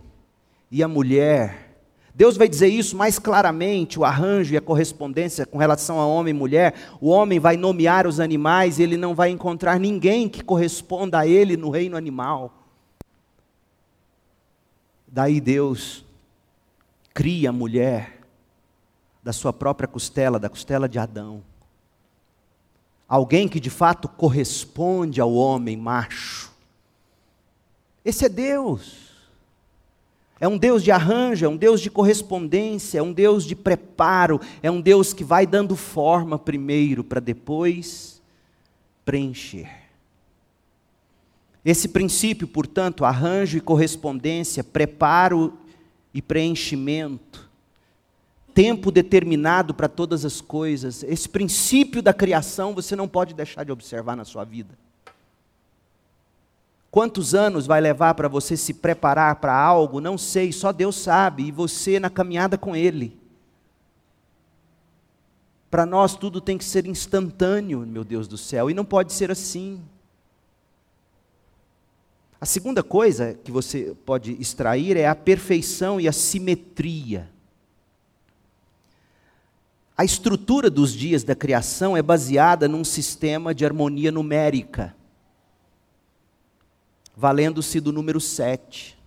[0.72, 1.68] e a mulher.
[2.14, 6.34] Deus vai dizer isso mais claramente, o arranjo e a correspondência com relação a homem
[6.34, 6.74] e mulher.
[6.98, 11.26] O homem vai nomear os animais e ele não vai encontrar ninguém que corresponda a
[11.26, 12.52] ele no reino animal.
[15.06, 16.04] Daí Deus
[17.12, 18.20] cria a mulher
[19.22, 21.42] da sua própria costela, da costela de Adão.
[23.06, 26.50] Alguém que de fato corresponde ao homem macho.
[28.02, 29.11] Esse é Deus.
[30.42, 34.40] É um Deus de arranjo, é um Deus de correspondência, é um Deus de preparo,
[34.60, 38.20] é um Deus que vai dando forma primeiro para depois
[39.04, 39.70] preencher.
[41.64, 45.56] Esse princípio, portanto, arranjo e correspondência, preparo
[46.12, 47.48] e preenchimento,
[48.52, 53.70] tempo determinado para todas as coisas, esse princípio da criação você não pode deixar de
[53.70, 54.81] observar na sua vida.
[56.92, 59.98] Quantos anos vai levar para você se preparar para algo?
[59.98, 63.18] Não sei, só Deus sabe, e você na caminhada com Ele.
[65.70, 69.30] Para nós tudo tem que ser instantâneo, meu Deus do céu, e não pode ser
[69.30, 69.80] assim.
[72.38, 77.26] A segunda coisa que você pode extrair é a perfeição e a simetria.
[79.96, 84.94] A estrutura dos dias da criação é baseada num sistema de harmonia numérica,
[87.16, 88.98] valendo-se do número 7.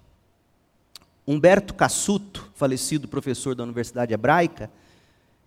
[1.28, 4.70] Humberto Cassuto, falecido professor da Universidade Hebraica,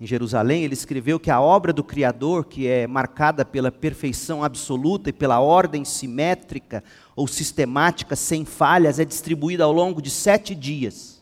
[0.01, 5.11] em Jerusalém, ele escreveu que a obra do Criador, que é marcada pela perfeição absoluta
[5.11, 6.85] e pela ordem simétrica
[7.17, 11.21] ou sistemática, sem falhas, é distribuída ao longo de sete dias: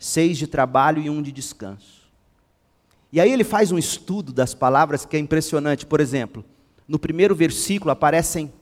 [0.00, 1.96] seis de trabalho e um de descanso.
[3.12, 5.86] E aí ele faz um estudo das palavras que é impressionante.
[5.86, 6.44] Por exemplo,
[6.88, 8.52] no primeiro versículo aparecem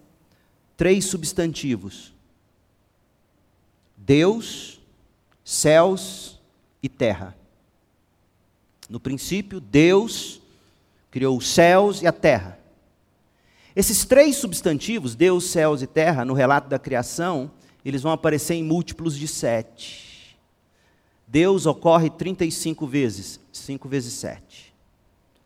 [0.76, 2.14] três substantivos:
[3.96, 4.80] Deus,
[5.44, 6.40] céus
[6.82, 7.36] e terra.
[8.88, 10.40] No princípio, Deus
[11.10, 12.58] criou os céus e a terra.
[13.74, 17.50] Esses três substantivos, Deus, céus e terra, no relato da criação,
[17.84, 20.14] eles vão aparecer em múltiplos de sete.
[21.26, 24.72] Deus ocorre 35 vezes, 5 vezes 7.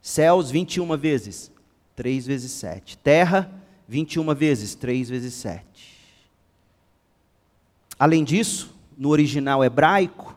[0.03, 1.51] Céus, 21 vezes,
[1.97, 2.99] 3 vezes 7.
[2.99, 3.51] Terra,
[3.89, 5.65] 21 vezes, 3 vezes 7.
[7.99, 10.37] Além disso, no original hebraico,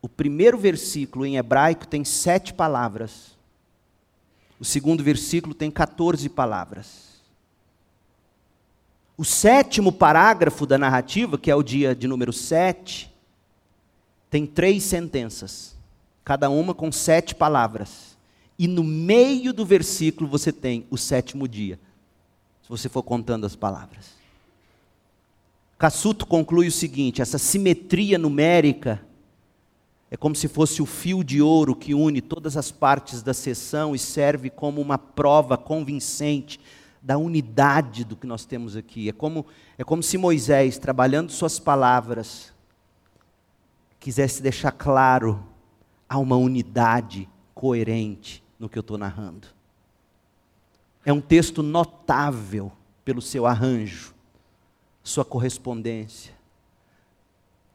[0.00, 3.36] o primeiro versículo em hebraico tem sete palavras.
[4.58, 7.10] O segundo versículo tem 14 palavras.
[9.16, 13.12] O sétimo parágrafo da narrativa, que é o dia de número 7,
[14.30, 15.76] tem três sentenças,
[16.24, 18.16] cada uma com sete palavras.
[18.58, 21.78] E no meio do versículo você tem o sétimo dia,
[22.76, 24.18] se você for contando as palavras.
[25.78, 29.00] Cassuto conclui o seguinte: essa simetria numérica
[30.10, 33.94] é como se fosse o fio de ouro que une todas as partes da sessão
[33.94, 36.60] e serve como uma prova convincente
[37.00, 39.08] da unidade do que nós temos aqui.
[39.08, 39.46] É como,
[39.78, 42.52] é como se Moisés, trabalhando suas palavras,
[43.98, 45.42] quisesse deixar claro
[46.08, 49.59] há uma unidade coerente no que eu estou narrando.
[51.04, 52.70] É um texto notável
[53.04, 54.14] pelo seu arranjo,
[55.02, 56.32] sua correspondência.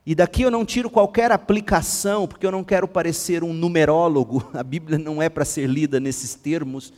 [0.06, 4.62] E daqui eu não tiro qualquer aplicação, porque eu não quero parecer um numerólogo, a
[4.62, 6.94] Bíblia não é para ser lida nesses termos,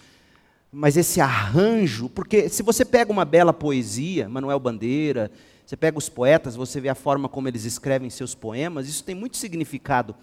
[0.69, 5.31] mas esse arranjo, porque se você pega uma bela poesia, Manuel Bandeira,
[5.65, 9.15] você pega os poetas, você vê a forma como eles escrevem seus poemas, isso tem
[9.15, 10.13] muito significado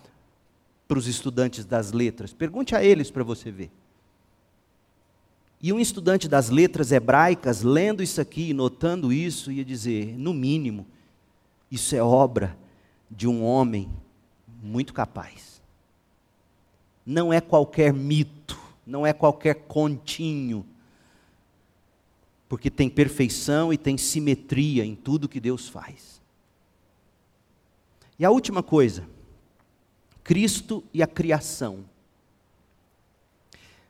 [0.86, 2.34] para os estudantes das letras.
[2.34, 3.70] Pergunte a eles para você ver.
[5.64, 10.86] E um estudante das letras hebraicas, lendo isso aqui, notando isso, ia dizer: no mínimo,
[11.70, 12.54] isso é obra
[13.10, 13.88] de um homem
[14.62, 15.62] muito capaz.
[17.06, 20.66] Não é qualquer mito, não é qualquer continho,
[22.46, 26.20] porque tem perfeição e tem simetria em tudo que Deus faz.
[28.18, 29.08] E a última coisa,
[30.22, 31.86] Cristo e a criação.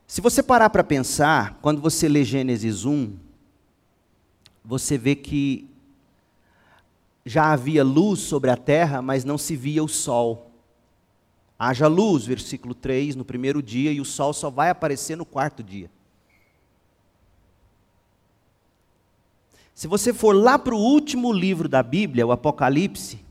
[0.07, 3.15] Se você parar para pensar, quando você lê Gênesis 1,
[4.63, 5.67] você vê que
[7.25, 10.51] já havia luz sobre a terra, mas não se via o sol.
[11.57, 15.63] Haja luz, versículo 3, no primeiro dia, e o sol só vai aparecer no quarto
[15.63, 15.89] dia.
[19.73, 23.25] Se você for lá para o último livro da Bíblia, o Apocalipse,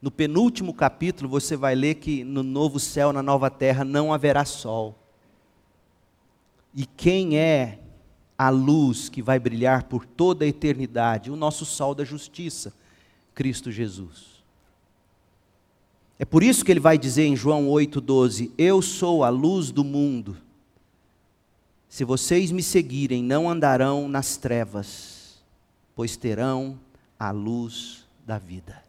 [0.00, 4.44] no penúltimo capítulo, você vai ler que no novo céu, na nova terra, não haverá
[4.44, 5.05] sol.
[6.76, 7.78] E quem é
[8.36, 12.74] a luz que vai brilhar por toda a eternidade, o nosso sol da justiça,
[13.34, 14.36] Cristo Jesus.
[16.18, 19.82] É por isso que ele vai dizer em João 8,12: Eu sou a luz do
[19.82, 20.36] mundo.
[21.88, 25.42] Se vocês me seguirem, não andarão nas trevas,
[25.94, 26.78] pois terão
[27.18, 28.82] a luz da vida.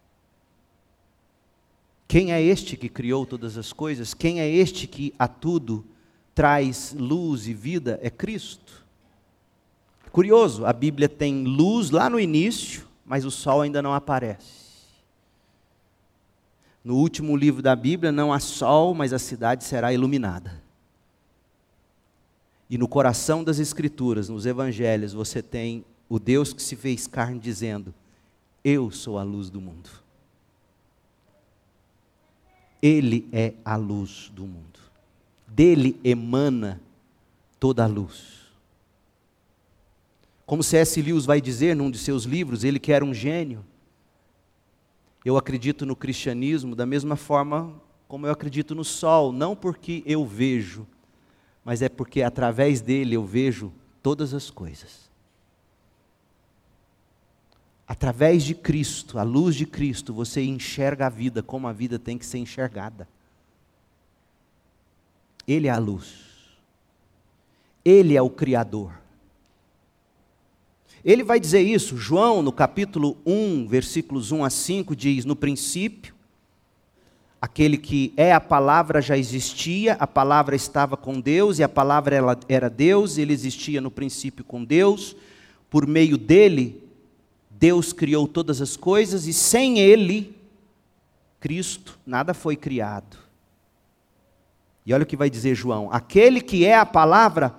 [2.06, 4.14] Quem é este que criou todas as coisas?
[4.14, 5.86] Quem é este que a tudo
[6.38, 8.00] traz luz e vida?
[8.00, 8.86] É Cristo.
[10.12, 14.68] Curioso, a Bíblia tem luz lá no início, mas o sol ainda não aparece.
[16.84, 20.62] No último livro da Bíblia não há sol, mas a cidade será iluminada.
[22.70, 27.40] E no coração das Escrituras, nos Evangelhos, você tem o Deus que se fez carne
[27.40, 27.92] dizendo:
[28.64, 29.90] Eu sou a luz do mundo.
[32.80, 34.77] Ele é a luz do mundo.
[35.58, 36.80] Dele emana
[37.60, 38.46] toda a luz.
[40.46, 41.02] Como C.S.
[41.02, 43.66] Lewis vai dizer num de seus livros, ele que era um gênio.
[45.26, 47.74] Eu acredito no cristianismo da mesma forma
[48.08, 50.86] como eu acredito no sol, não porque eu vejo,
[51.66, 55.10] mas é porque através dele eu vejo todas as coisas.
[57.88, 62.16] Através de Cristo, a luz de Cristo, você enxerga a vida como a vida tem
[62.16, 63.08] que ser enxergada.
[65.48, 66.14] Ele é a luz.
[67.86, 68.92] Ele é o Criador.
[71.06, 76.14] Ele vai dizer isso, João, no capítulo 1, versículos 1 a 5, diz: No princípio,
[77.42, 82.38] aquele que é a palavra já existia, a palavra estava com Deus, e a palavra
[82.50, 85.16] era Deus, ele existia no princípio com Deus,
[85.70, 86.84] por meio dele,
[87.50, 90.36] Deus criou todas as coisas, e sem ele,
[91.40, 93.27] Cristo, nada foi criado.
[94.88, 97.54] E olha o que vai dizer João: aquele que é a palavra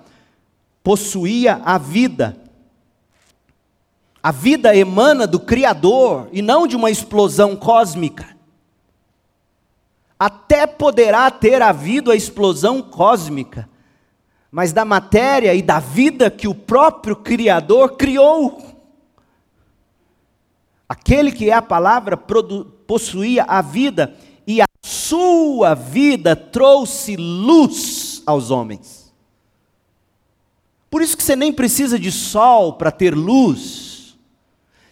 [0.82, 2.40] possuía a vida
[4.20, 8.36] a vida emana do Criador e não de uma explosão cósmica.
[10.18, 13.68] Até poderá ter havido a explosão cósmica,
[14.50, 18.60] mas da matéria e da vida que o próprio Criador criou.
[20.88, 24.16] Aquele que é a palavra possuía a vida
[24.88, 29.12] sua vida trouxe luz aos homens.
[30.88, 34.18] Por isso que você nem precisa de sol para ter luz.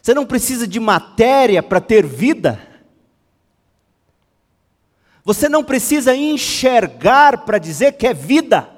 [0.03, 2.61] Você não precisa de matéria para ter vida.
[5.25, 8.69] Você não precisa enxergar para dizer que é vida.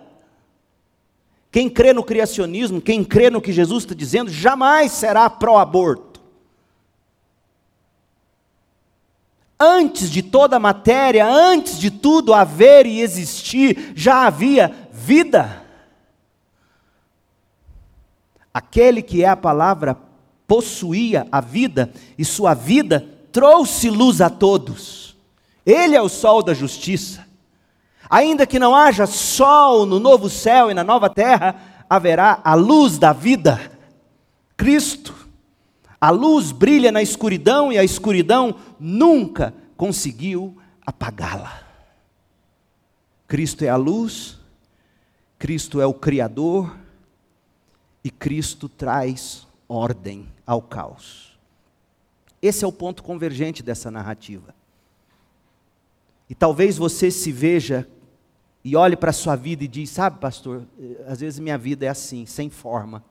[1.50, 6.07] Quem crê no criacionismo, quem crê no que Jesus está dizendo, jamais será pró-aborto.
[9.60, 15.64] Antes de toda a matéria, antes de tudo haver e existir, já havia vida.
[18.54, 19.96] Aquele que é a palavra
[20.46, 25.16] possuía a vida e sua vida trouxe luz a todos.
[25.66, 27.26] Ele é o sol da justiça.
[28.08, 31.56] Ainda que não haja sol no novo céu e na nova terra,
[31.90, 33.60] haverá a luz da vida,
[34.56, 35.27] Cristo.
[36.00, 41.64] A luz brilha na escuridão e a escuridão nunca conseguiu apagá-la.
[43.26, 44.38] Cristo é a luz,
[45.38, 46.78] Cristo é o Criador
[48.02, 51.38] e Cristo traz ordem ao caos.
[52.40, 54.54] Esse é o ponto convergente dessa narrativa.
[56.30, 57.88] E talvez você se veja
[58.64, 61.86] e olhe para a sua vida e diz: Sabe, pastor, eh, às vezes minha vida
[61.86, 63.04] é assim, sem forma,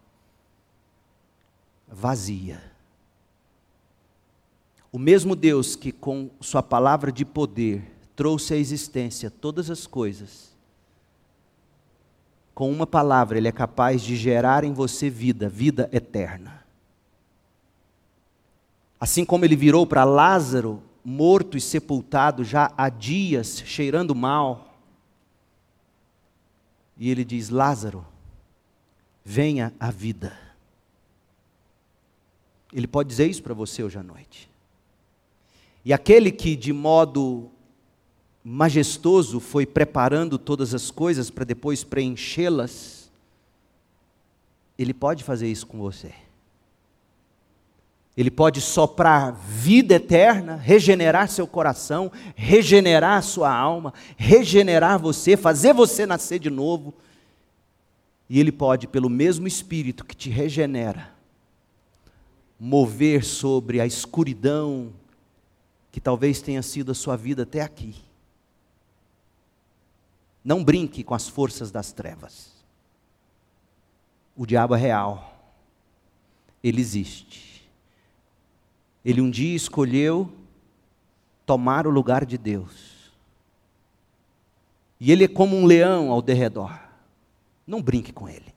[1.88, 2.66] vazia.
[4.97, 7.83] O mesmo Deus que, com Sua palavra de poder,
[8.15, 10.51] trouxe à existência todas as coisas,
[12.55, 16.65] com uma palavra, Ele é capaz de gerar em você vida, vida eterna.
[18.99, 24.79] Assim como ele virou para Lázaro, morto e sepultado já há dias, cheirando mal.
[26.97, 28.03] E ele diz: Lázaro,
[29.23, 30.35] venha à vida.
[32.73, 34.56] Ele pode dizer isso para você hoje à noite.
[35.88, 37.49] E aquele que de modo
[38.43, 43.09] majestoso foi preparando todas as coisas para depois preenchê-las,
[44.77, 46.13] ele pode fazer isso com você.
[48.17, 56.05] Ele pode soprar vida eterna, regenerar seu coração, regenerar sua alma, regenerar você, fazer você
[56.05, 56.93] nascer de novo.
[58.29, 61.13] E Ele pode, pelo mesmo Espírito que te regenera,
[62.59, 64.91] mover sobre a escuridão
[65.97, 67.95] que talvez tenha sido a sua vida até aqui.
[70.43, 72.53] Não brinque com as forças das trevas.
[74.35, 75.35] O diabo é real,
[76.63, 77.47] ele existe
[79.07, 80.29] ele um dia escolheu
[81.45, 83.09] tomar o lugar de Deus.
[84.99, 86.77] E ele é como um leão ao derredor.
[87.65, 88.53] Não brinque com ele.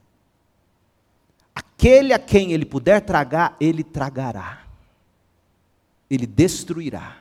[1.55, 4.65] Aquele a quem ele puder tragar, ele tragará.
[6.09, 7.20] Ele destruirá.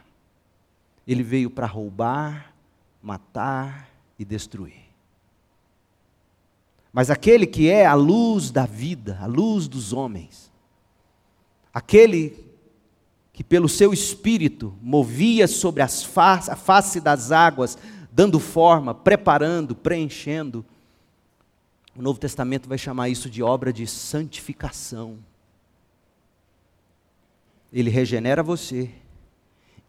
[1.10, 2.54] Ele veio para roubar,
[3.02, 4.84] matar e destruir.
[6.92, 10.52] Mas aquele que é a luz da vida, a luz dos homens,
[11.74, 12.46] aquele
[13.32, 17.76] que pelo seu espírito movia sobre as face, a face das águas,
[18.12, 20.64] dando forma, preparando, preenchendo.
[21.96, 25.18] O Novo Testamento vai chamar isso de obra de santificação.
[27.72, 28.94] Ele regenera você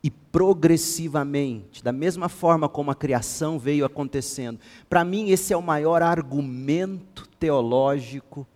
[0.04, 4.60] e progressivamente, da mesma forma como a criação veio acontecendo.
[4.90, 8.48] Para mim, esse é o maior argumento teológico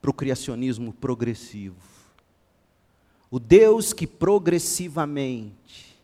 [0.00, 1.76] para o criacionismo progressivo.
[3.30, 5.98] O Deus que progressivamente,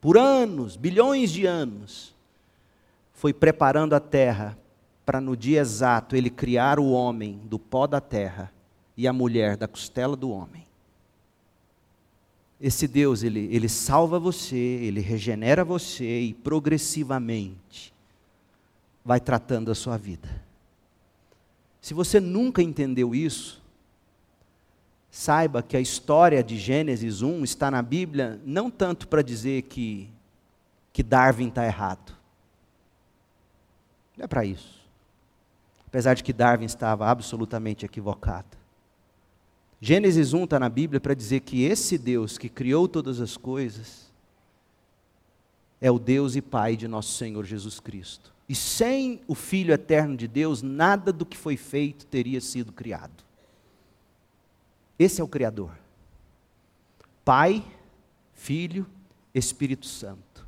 [0.00, 2.14] por anos, bilhões de anos,
[3.14, 4.56] foi preparando a terra
[5.04, 8.52] para no dia exato ele criar o homem do pó da terra
[8.96, 10.67] e a mulher da costela do homem.
[12.60, 17.94] Esse Deus, ele, ele salva você, ele regenera você e progressivamente
[19.04, 20.28] vai tratando a sua vida.
[21.80, 23.62] Se você nunca entendeu isso,
[25.10, 30.10] saiba que a história de Gênesis 1 está na Bíblia não tanto para dizer que,
[30.92, 32.12] que Darwin está errado.
[34.16, 34.78] Não é para isso.
[35.86, 38.57] Apesar de que Darwin estava absolutamente equivocado.
[39.80, 44.08] Gênesis 1 está na Bíblia para dizer que esse Deus que criou todas as coisas
[45.80, 48.34] é o Deus e Pai de nosso Senhor Jesus Cristo.
[48.48, 53.24] E sem o Filho eterno de Deus, nada do que foi feito teria sido criado.
[54.98, 55.70] Esse é o Criador.
[57.24, 57.64] Pai,
[58.34, 58.84] Filho,
[59.32, 60.46] Espírito Santo.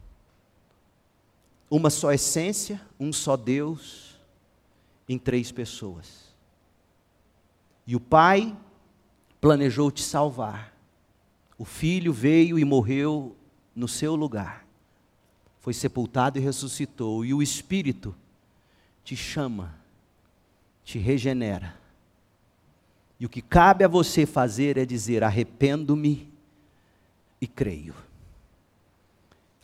[1.71, 4.19] Uma só essência, um só Deus,
[5.09, 6.35] em três pessoas.
[7.87, 8.57] E o Pai
[9.41, 10.75] planejou te salvar.
[11.57, 13.37] O filho veio e morreu
[13.75, 14.67] no seu lugar.
[15.61, 17.25] Foi sepultado e ressuscitou.
[17.25, 18.15] E o Espírito
[19.05, 19.75] te chama,
[20.85, 21.79] te regenera.
[23.19, 26.33] E o que cabe a você fazer é dizer: arrependo-me
[27.41, 27.95] e creio.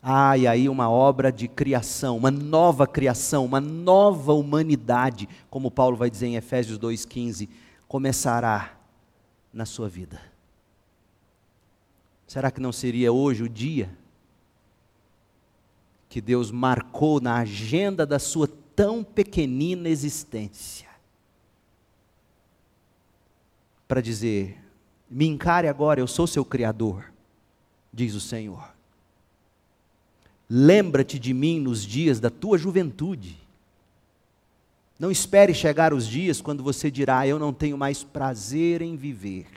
[0.01, 5.97] Ah, e aí uma obra de criação, uma nova criação, uma nova humanidade, como Paulo
[5.97, 7.49] vai dizer em Efésios 2,15,
[7.87, 8.76] começará
[9.57, 10.21] na sua vida?
[12.27, 13.89] Será que não seria hoje o dia
[16.07, 20.87] que Deus marcou na agenda da sua tão pequenina existência?
[23.87, 24.61] Para dizer:
[25.09, 27.11] me encare agora, eu sou seu Criador,
[27.91, 28.75] diz o Senhor.
[30.47, 33.46] Lembra-te de mim nos dias da tua juventude.
[34.99, 39.47] Não espere chegar os dias quando você dirá: Eu não tenho mais prazer em viver.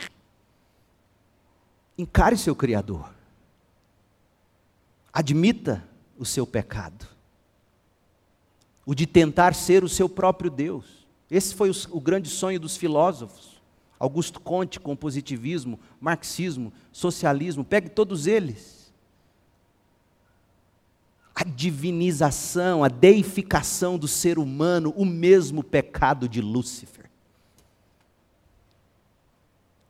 [1.96, 3.10] Encare seu Criador.
[5.12, 5.84] Admita
[6.18, 7.06] o seu pecado.
[8.84, 11.06] O de tentar ser o seu próprio Deus.
[11.30, 13.60] Esse foi o, grande sonho dos filósofos.
[13.98, 18.79] Augusto Conte com positivismo, marxismo, socialismo, pegue todos eles
[21.40, 27.06] a divinização, a deificação do ser humano, o mesmo pecado de Lúcifer.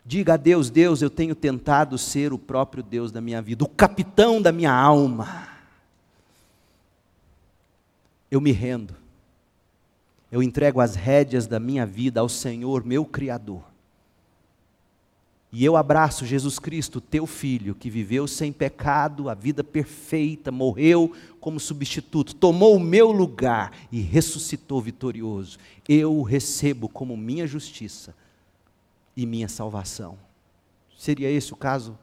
[0.06, 3.68] Diga a Deus: Deus, eu tenho tentado ser o próprio Deus da minha vida, o
[3.68, 5.48] capitão da minha alma.
[8.30, 8.94] Eu me rendo,
[10.30, 13.69] eu entrego as rédeas da minha vida ao Senhor, meu Criador.
[15.52, 21.12] E eu abraço Jesus Cristo, teu filho, que viveu sem pecado, a vida perfeita, morreu
[21.40, 25.58] como substituto, tomou o meu lugar e ressuscitou vitorioso.
[25.88, 28.14] Eu o recebo como minha justiça
[29.16, 30.16] e minha salvação.
[30.96, 31.98] Seria esse o caso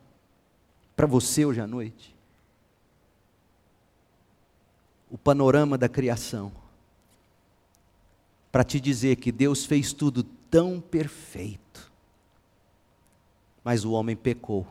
[0.93, 2.14] para você hoje à noite?
[5.10, 6.52] O panorama da criação,
[8.52, 10.22] para te dizer que Deus fez tudo
[10.52, 11.87] tão perfeito
[13.68, 14.65] mas o homem pecou.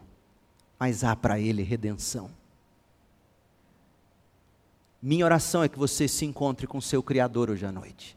[0.78, 2.30] Mas há para ele redenção.
[5.02, 8.16] Minha oração é que você se encontre com seu Criador hoje à noite.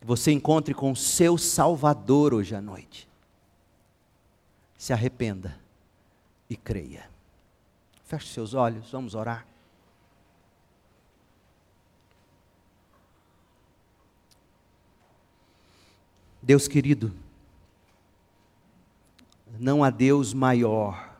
[0.00, 3.08] Que você encontre com seu Salvador hoje à noite.
[4.78, 5.58] Se arrependa
[6.48, 7.10] e creia.
[8.04, 9.44] Feche seus olhos, vamos orar.
[16.40, 17.12] Deus querido,
[19.58, 21.14] não há Deus maior.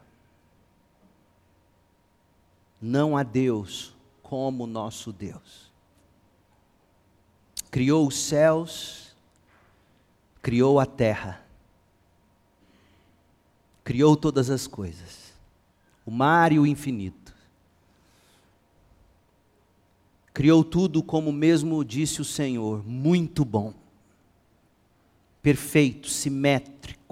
[2.80, 5.72] Não há Deus como nosso Deus.
[7.70, 9.16] Criou os céus,
[10.42, 11.44] criou a terra,
[13.82, 15.32] criou todas as coisas,
[16.06, 17.34] o mar e o infinito.
[20.32, 23.72] Criou tudo como mesmo disse o Senhor, muito bom,
[25.42, 27.03] perfeito, simétrico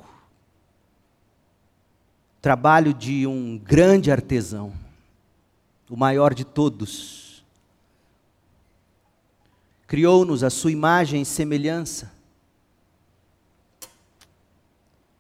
[2.43, 4.73] trabalho de um grande artesão,
[5.89, 7.45] o maior de todos.
[9.87, 12.13] Criou-nos a sua imagem e semelhança,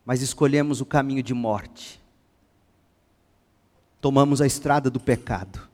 [0.05, 2.01] mas escolhemos o caminho de morte.
[4.01, 5.69] Tomamos a estrada do pecado.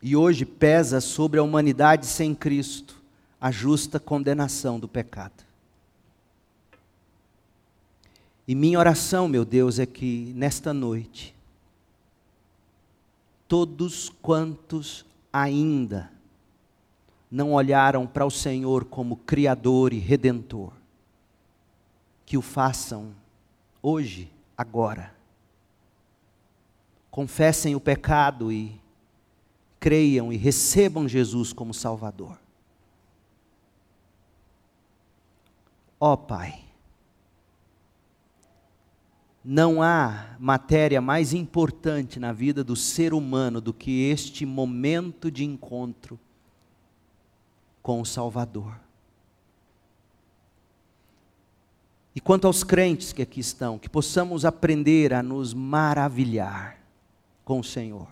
[0.00, 2.98] E hoje pesa sobre a humanidade sem Cristo
[3.38, 5.49] a justa condenação do pecado.
[8.50, 11.32] E minha oração, meu Deus, é que nesta noite,
[13.46, 16.10] todos quantos ainda
[17.30, 20.72] não olharam para o Senhor como Criador e Redentor,
[22.26, 23.14] que o façam
[23.80, 24.28] hoje,
[24.58, 25.14] agora.
[27.08, 28.80] Confessem o pecado e
[29.78, 32.36] creiam e recebam Jesus como Salvador.
[36.00, 36.64] Ó oh, Pai,
[39.44, 45.44] não há matéria mais importante na vida do ser humano do que este momento de
[45.44, 46.18] encontro
[47.82, 48.78] com o Salvador.
[52.14, 56.78] E quanto aos crentes que aqui estão, que possamos aprender a nos maravilhar
[57.44, 58.08] com o Senhor,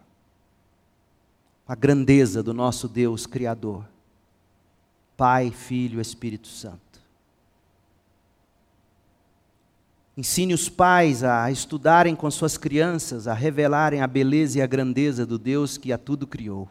[1.66, 3.84] a grandeza do nosso Deus Criador,
[5.16, 6.87] Pai, Filho, Espírito Santo.
[10.18, 15.24] Ensine os pais a estudarem com suas crianças, a revelarem a beleza e a grandeza
[15.24, 16.68] do Deus que a tudo criou.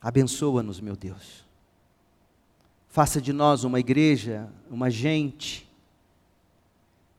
[0.00, 1.44] Abençoa-nos, meu Deus.
[2.88, 5.70] Faça de nós uma igreja, uma gente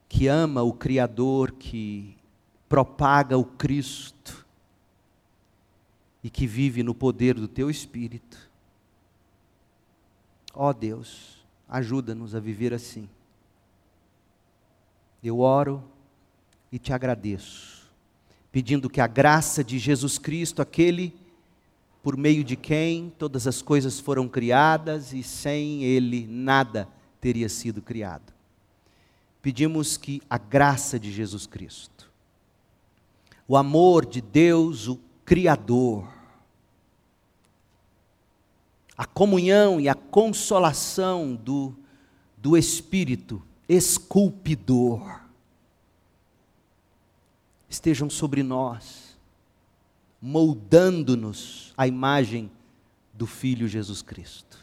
[0.10, 2.18] que ama o Criador, que
[2.68, 4.44] propaga o Cristo
[6.24, 8.49] e que vive no poder do Teu Espírito.
[10.52, 11.36] Ó oh Deus,
[11.68, 13.10] ajuda-nos a viver assim.
[15.23, 15.84] Eu oro
[16.72, 17.89] e te agradeço,
[18.52, 21.14] pedindo que a graça de Jesus Cristo, aquele
[22.03, 26.88] por meio de quem todas as coisas foram criadas e sem Ele nada
[27.19, 28.34] teria sido criado.
[29.41, 32.10] Pedimos que a graça de Jesus Cristo,
[33.48, 36.07] o amor de Deus, o Criador,
[38.98, 41.76] a comunhão e a consolação do,
[42.38, 45.22] do Espírito esculpidor
[47.69, 49.07] estejam sobre nós
[50.22, 52.52] moldando-nos à imagem
[53.14, 54.57] do Filho Jesus Cristo.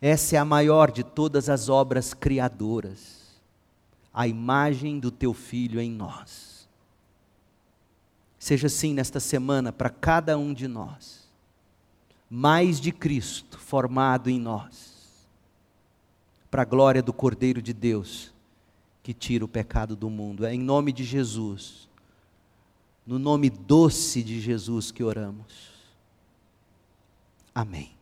[0.00, 3.40] Essa é a maior de todas as obras criadoras,
[4.12, 6.68] a imagem do teu Filho em nós.
[8.38, 11.21] Seja assim nesta semana para cada um de nós,
[12.34, 15.28] mais de Cristo formado em nós,
[16.50, 18.32] para a glória do Cordeiro de Deus
[19.02, 20.46] que tira o pecado do mundo.
[20.46, 21.90] É em nome de Jesus
[23.06, 25.72] no nome doce de Jesus que oramos.
[27.54, 27.92] Amém.